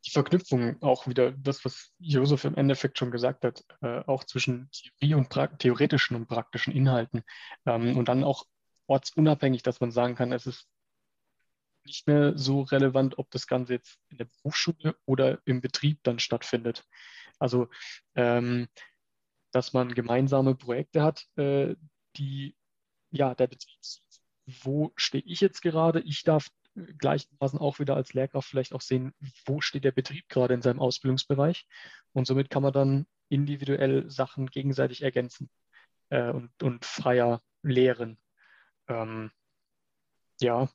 die 0.05 0.11
Verknüpfung 0.11 0.81
auch 0.83 1.07
wieder, 1.07 1.33
das, 1.33 1.65
was 1.65 1.93
Josef 1.99 2.45
im 2.45 2.55
Endeffekt 2.55 2.99
schon 2.99 3.11
gesagt 3.11 3.45
hat, 3.45 3.65
äh, 3.83 4.01
auch 4.07 4.25
zwischen 4.25 4.71
Theorie 4.71 5.15
und 5.15 5.59
theoretischen 5.59 6.17
und 6.17 6.27
praktischen 6.27 6.73
Inhalten 6.73 7.23
ähm, 7.67 7.97
und 7.97 8.09
dann 8.09 8.25
auch 8.25 8.45
ortsunabhängig, 8.87 9.63
dass 9.63 9.81
man 9.81 9.91
sagen 9.91 10.15
kann, 10.15 10.33
es 10.33 10.47
ist 10.47 10.67
nicht 11.85 12.07
mehr 12.07 12.37
so 12.37 12.63
relevant, 12.63 13.19
ob 13.19 13.31
das 13.31 13.47
Ganze 13.47 13.75
jetzt 13.75 13.99
in 14.09 14.19
der 14.19 14.27
Berufsschule 14.27 14.97
oder 15.05 15.41
im 15.45 15.61
Betrieb 15.61 16.01
dann 16.03 16.19
stattfindet. 16.19 16.85
Also, 17.39 17.69
ähm, 18.15 18.69
dass 19.53 19.73
man 19.73 19.95
gemeinsame 19.95 20.55
Projekte 20.55 21.03
hat, 21.03 21.27
äh, 21.37 21.75
die, 22.17 22.57
ja, 23.11 23.35
der 23.35 23.47
Betrieb 23.47 23.79
sieht, 23.81 24.03
wo 24.65 24.93
stehe 24.97 25.25
ich 25.25 25.41
jetzt 25.41 25.63
gerade? 25.63 26.01
Ich 26.01 26.23
darf 26.23 26.49
gleichermaßen 26.99 27.59
auch 27.59 27.79
wieder 27.79 27.97
als 27.97 28.15
Lehrkraft 28.15 28.49
vielleicht 28.49 28.73
auch 28.73 28.81
sehen, 28.81 29.15
wo 29.47 29.61
steht 29.61 29.85
der 29.85 29.93
Betrieb 29.93 30.29
gerade 30.29 30.55
in 30.55 30.63
seinem 30.63 30.81
Ausbildungsbereich. 30.81 31.67
Und 32.13 32.27
somit 32.27 32.51
kann 32.51 32.63
man 32.63 32.73
dann 32.73 33.07
individuell 33.29 34.11
Sachen 34.11 34.47
gegenseitig 34.47 35.03
ergänzen 35.03 35.51
äh, 36.11 36.31
und, 36.31 36.63
und 36.63 36.85
freier 36.85 37.43
lehren. 37.63 38.19
Ähm, 38.87 39.31
ja. 40.41 40.69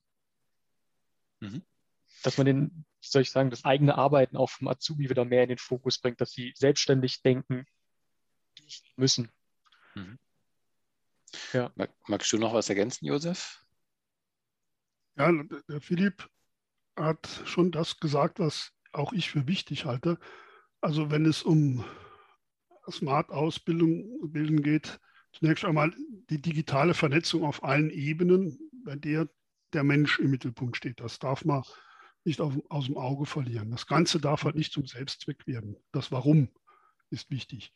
Mhm. 1.39 1.63
Dass 2.23 2.37
man 2.37 2.45
den, 2.45 2.85
soll 3.01 3.23
ich 3.23 3.31
sagen, 3.31 3.49
das 3.49 3.65
eigene 3.65 3.97
Arbeiten 3.97 4.37
auch 4.37 4.49
vom 4.49 4.67
Azubi 4.67 5.09
wieder 5.09 5.25
mehr 5.25 5.43
in 5.43 5.49
den 5.49 5.57
Fokus 5.57 5.99
bringt, 5.99 6.21
dass 6.21 6.31
sie 6.31 6.53
selbstständig 6.55 7.21
denken 7.21 7.65
müssen. 8.95 9.31
Mhm. 9.95 10.17
Ja. 11.51 11.71
Magst 12.07 12.31
du 12.31 12.37
noch 12.37 12.53
was 12.53 12.69
ergänzen, 12.69 13.05
Josef? 13.05 13.63
Ja, 15.15 15.31
der 15.67 15.81
Philipp 15.81 16.29
hat 16.95 17.27
schon 17.45 17.71
das 17.71 17.99
gesagt, 17.99 18.39
was 18.39 18.71
auch 18.91 19.13
ich 19.13 19.29
für 19.29 19.47
wichtig 19.47 19.85
halte. 19.85 20.19
Also 20.81 21.11
wenn 21.11 21.25
es 21.25 21.43
um 21.43 21.83
Smart-Ausbildung 22.89 24.31
bilden 24.31 24.61
geht, 24.61 24.99
zunächst 25.31 25.65
einmal 25.65 25.93
die 26.29 26.41
digitale 26.41 26.93
Vernetzung 26.93 27.43
auf 27.43 27.63
allen 27.63 27.89
Ebenen, 27.89 28.59
bei 28.83 28.95
der 28.95 29.27
der 29.73 29.83
Mensch 29.83 30.19
im 30.19 30.31
Mittelpunkt 30.31 30.77
steht. 30.77 30.99
Das 30.99 31.19
darf 31.19 31.45
man 31.45 31.63
nicht 32.23 32.39
auf, 32.39 32.53
aus 32.69 32.85
dem 32.85 32.97
Auge 32.97 33.25
verlieren. 33.25 33.71
Das 33.71 33.87
Ganze 33.87 34.19
darf 34.19 34.43
halt 34.43 34.55
nicht 34.55 34.71
zum 34.71 34.85
Selbstzweck 34.85 35.45
werden. 35.47 35.75
Das 35.91 36.11
Warum 36.11 36.49
ist 37.09 37.29
wichtig. 37.29 37.73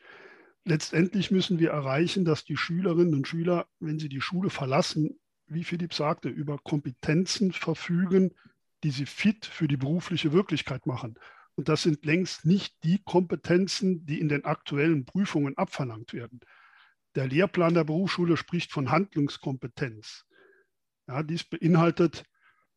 Letztendlich 0.65 1.31
müssen 1.31 1.59
wir 1.59 1.71
erreichen, 1.71 2.25
dass 2.25 2.43
die 2.43 2.57
Schülerinnen 2.57 3.13
und 3.13 3.27
Schüler, 3.27 3.67
wenn 3.79 3.99
sie 3.99 4.09
die 4.09 4.21
Schule 4.21 4.49
verlassen, 4.49 5.19
wie 5.47 5.63
Philipp 5.63 5.93
sagte, 5.93 6.29
über 6.29 6.57
Kompetenzen 6.57 7.53
verfügen, 7.53 8.33
die 8.83 8.91
sie 8.91 9.05
fit 9.05 9.45
für 9.45 9.67
die 9.67 9.77
berufliche 9.77 10.33
Wirklichkeit 10.33 10.85
machen. 10.85 11.17
Und 11.55 11.69
das 11.69 11.83
sind 11.83 12.05
längst 12.05 12.45
nicht 12.45 12.75
die 12.83 13.01
Kompetenzen, 13.03 14.05
die 14.05 14.19
in 14.19 14.29
den 14.29 14.45
aktuellen 14.45 15.05
Prüfungen 15.05 15.57
abverlangt 15.57 16.13
werden. 16.13 16.41
Der 17.15 17.27
Lehrplan 17.27 17.73
der 17.73 17.83
Berufsschule 17.83 18.37
spricht 18.37 18.71
von 18.71 18.91
Handlungskompetenz. 18.91 20.25
Ja, 21.07 21.23
dies 21.23 21.43
beinhaltet 21.43 22.25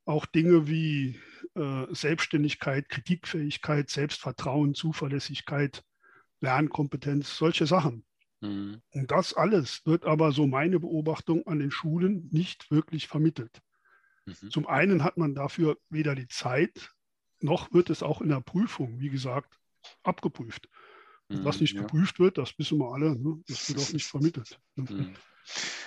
auch 0.06 0.24
Dinge 0.24 0.66
wie 0.66 1.20
äh, 1.54 1.86
Selbstständigkeit, 1.90 2.88
Kritikfähigkeit, 2.88 3.90
Selbstvertrauen, 3.90 4.74
Zuverlässigkeit, 4.74 5.84
Lernkompetenz, 6.40 7.36
solche 7.36 7.66
Sachen. 7.66 8.04
Mhm. 8.40 8.82
Und 8.92 9.10
das 9.10 9.34
alles 9.34 9.84
wird 9.86 10.04
aber, 10.04 10.32
so 10.32 10.46
meine 10.46 10.80
Beobachtung, 10.80 11.46
an 11.46 11.58
den 11.58 11.70
Schulen 11.70 12.28
nicht 12.32 12.70
wirklich 12.70 13.08
vermittelt. 13.08 13.60
Mhm. 14.26 14.50
Zum 14.50 14.66
einen 14.66 15.04
hat 15.04 15.16
man 15.16 15.34
dafür 15.34 15.78
weder 15.88 16.14
die 16.14 16.28
Zeit, 16.28 16.90
noch 17.40 17.72
wird 17.72 17.90
es 17.90 18.02
auch 18.02 18.20
in 18.20 18.28
der 18.28 18.40
Prüfung, 18.40 19.00
wie 19.00 19.10
gesagt, 19.10 19.58
abgeprüft. 20.02 20.68
Mhm, 21.30 21.44
was 21.44 21.60
nicht 21.60 21.74
ja. 21.74 21.82
geprüft 21.82 22.18
wird, 22.18 22.38
das 22.38 22.58
wissen 22.58 22.78
wir 22.78 22.92
alle, 22.92 23.16
ne? 23.16 23.42
das 23.46 23.68
wird 23.68 23.80
auch 23.80 23.92
nicht 23.92 24.06
vermittelt. 24.06 24.58
Ne? 24.74 24.84
Mhm. 24.88 25.16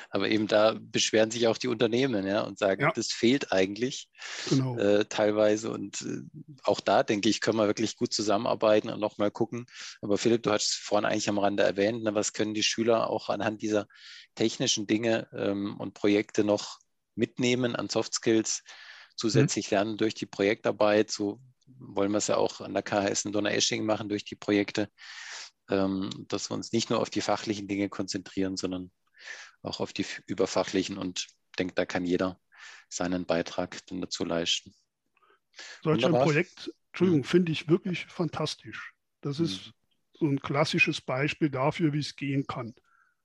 Aber 0.09 0.29
eben 0.29 0.47
da 0.47 0.77
beschweren 0.79 1.31
sich 1.31 1.47
auch 1.47 1.57
die 1.57 1.67
Unternehmen 1.67 2.27
ja, 2.27 2.41
und 2.41 2.59
sagen, 2.59 2.81
ja. 2.81 2.91
das 2.91 3.07
fehlt 3.07 3.51
eigentlich 3.51 4.09
genau. 4.49 4.77
äh, 4.77 5.05
teilweise. 5.05 5.71
Und 5.71 6.01
äh, 6.01 6.21
auch 6.63 6.79
da, 6.79 7.03
denke 7.03 7.29
ich, 7.29 7.41
können 7.41 7.57
wir 7.57 7.67
wirklich 7.67 7.95
gut 7.95 8.13
zusammenarbeiten 8.13 8.89
und 8.89 8.99
nochmal 8.99 9.31
gucken. 9.31 9.65
Aber 10.01 10.17
Philipp, 10.17 10.43
du 10.43 10.51
hast 10.51 10.69
es 10.69 10.75
vorhin 10.75 11.05
eigentlich 11.05 11.29
am 11.29 11.39
Rande 11.39 11.63
erwähnt, 11.63 12.03
ne, 12.03 12.13
was 12.13 12.33
können 12.33 12.53
die 12.53 12.63
Schüler 12.63 13.09
auch 13.09 13.29
anhand 13.29 13.61
dieser 13.61 13.87
technischen 14.35 14.85
Dinge 14.85 15.27
ähm, 15.33 15.77
und 15.77 15.93
Projekte 15.93 16.43
noch 16.43 16.79
mitnehmen 17.15 17.75
an 17.75 17.89
Soft 17.89 18.13
Skills, 18.13 18.63
zusätzlich 19.15 19.71
mhm. 19.71 19.75
lernen 19.75 19.97
durch 19.97 20.13
die 20.13 20.25
Projektarbeit. 20.25 21.11
So 21.11 21.39
wollen 21.79 22.11
wir 22.11 22.17
es 22.19 22.27
ja 22.27 22.37
auch 22.37 22.61
an 22.61 22.73
der 22.73 22.83
KHS 22.83 23.25
in 23.25 23.31
Donaueschingen 23.31 23.85
machen 23.85 24.09
durch 24.09 24.25
die 24.25 24.35
Projekte, 24.35 24.89
dass 25.67 26.49
wir 26.49 26.55
uns 26.55 26.73
nicht 26.73 26.89
nur 26.89 26.99
auf 26.99 27.09
die 27.09 27.21
fachlichen 27.21 27.67
Dinge 27.67 27.89
konzentrieren, 27.89 28.57
sondern 28.57 28.91
auch 29.61 29.79
auf 29.79 29.93
die 29.93 30.05
überfachlichen 30.27 30.97
und 30.97 31.27
denke, 31.57 31.73
da 31.73 31.85
kann 31.85 32.05
jeder 32.05 32.39
seinen 32.89 33.25
Beitrag 33.25 33.85
dann 33.87 34.01
dazu 34.01 34.25
leisten. 34.25 34.73
Solch 35.83 36.05
ein 36.05 36.11
Projekt, 36.11 36.71
Entschuldigung, 36.91 37.21
mhm. 37.21 37.25
finde 37.25 37.51
ich 37.51 37.67
wirklich 37.67 38.05
fantastisch. 38.05 38.93
Das 39.21 39.39
ist 39.39 39.67
mhm. 39.67 39.71
so 40.13 40.25
ein 40.27 40.39
klassisches 40.39 41.01
Beispiel 41.01 41.49
dafür, 41.49 41.93
wie 41.93 41.99
es 41.99 42.15
gehen 42.15 42.45
kann. 42.45 42.73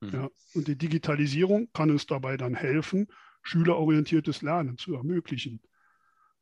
Mhm. 0.00 0.10
Ja, 0.12 0.30
und 0.54 0.68
die 0.68 0.76
Digitalisierung 0.76 1.70
kann 1.72 1.90
uns 1.90 2.06
dabei 2.06 2.36
dann 2.36 2.54
helfen, 2.54 3.08
schülerorientiertes 3.42 4.42
Lernen 4.42 4.78
zu 4.78 4.94
ermöglichen. 4.94 5.60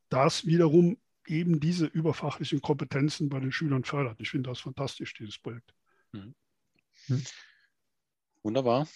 Das 0.08 0.46
wiederum 0.46 0.98
eben 1.26 1.60
diese 1.60 1.86
überfachlichen 1.86 2.60
Kompetenzen 2.60 3.28
bei 3.28 3.40
den 3.40 3.52
Schülern 3.52 3.84
fördert. 3.84 4.20
Ich 4.20 4.30
finde 4.30 4.50
das 4.50 4.60
fantastisch, 4.60 5.14
dieses 5.14 5.38
Projekt. 5.38 5.74
Mhm. 6.16 6.34
mhm. 7.08 7.24
Wunderbar 8.42 8.86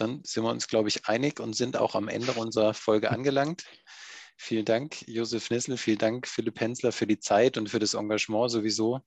dann 0.00 0.22
sind 0.24 0.44
wir 0.44 0.50
uns, 0.50 0.68
glaube 0.68 0.88
ich, 0.88 1.06
einig 1.06 1.40
und 1.40 1.54
sind 1.54 1.76
auch 1.76 1.94
am 1.94 2.08
Ende 2.08 2.32
unserer 2.32 2.74
Folge 2.74 3.10
angelangt. 3.10 3.64
Vielen 4.36 4.64
Dank, 4.64 5.06
Josef 5.06 5.50
Nissel, 5.50 5.76
vielen 5.76 5.98
Dank, 5.98 6.26
Philipp 6.26 6.60
Hensler, 6.60 6.92
für 6.92 7.06
die 7.06 7.18
Zeit 7.18 7.58
und 7.58 7.68
für 7.68 7.78
das 7.78 7.94
Engagement 7.94 8.50
sowieso 8.50 9.00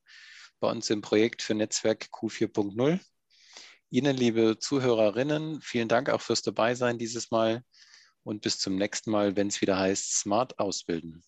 bei 0.59 0.69
uns 0.69 0.89
im 0.91 1.01
Projekt 1.01 1.41
für 1.41 1.55
Netzwerk 1.55 2.09
Q4.0. 2.11 2.99
Ihnen, 3.89 4.15
liebe 4.15 4.57
Zuhörerinnen, 4.59 5.61
vielen 5.61 5.87
Dank 5.87 6.09
auch 6.09 6.21
fürs 6.21 6.43
Dabeisein 6.43 6.99
dieses 6.99 7.31
Mal 7.31 7.63
und 8.23 8.41
bis 8.41 8.59
zum 8.59 8.75
nächsten 8.75 9.09
Mal, 9.09 9.35
wenn 9.35 9.47
es 9.47 9.61
wieder 9.61 9.77
heißt 9.77 10.19
Smart 10.19 10.59
Ausbilden. 10.59 11.23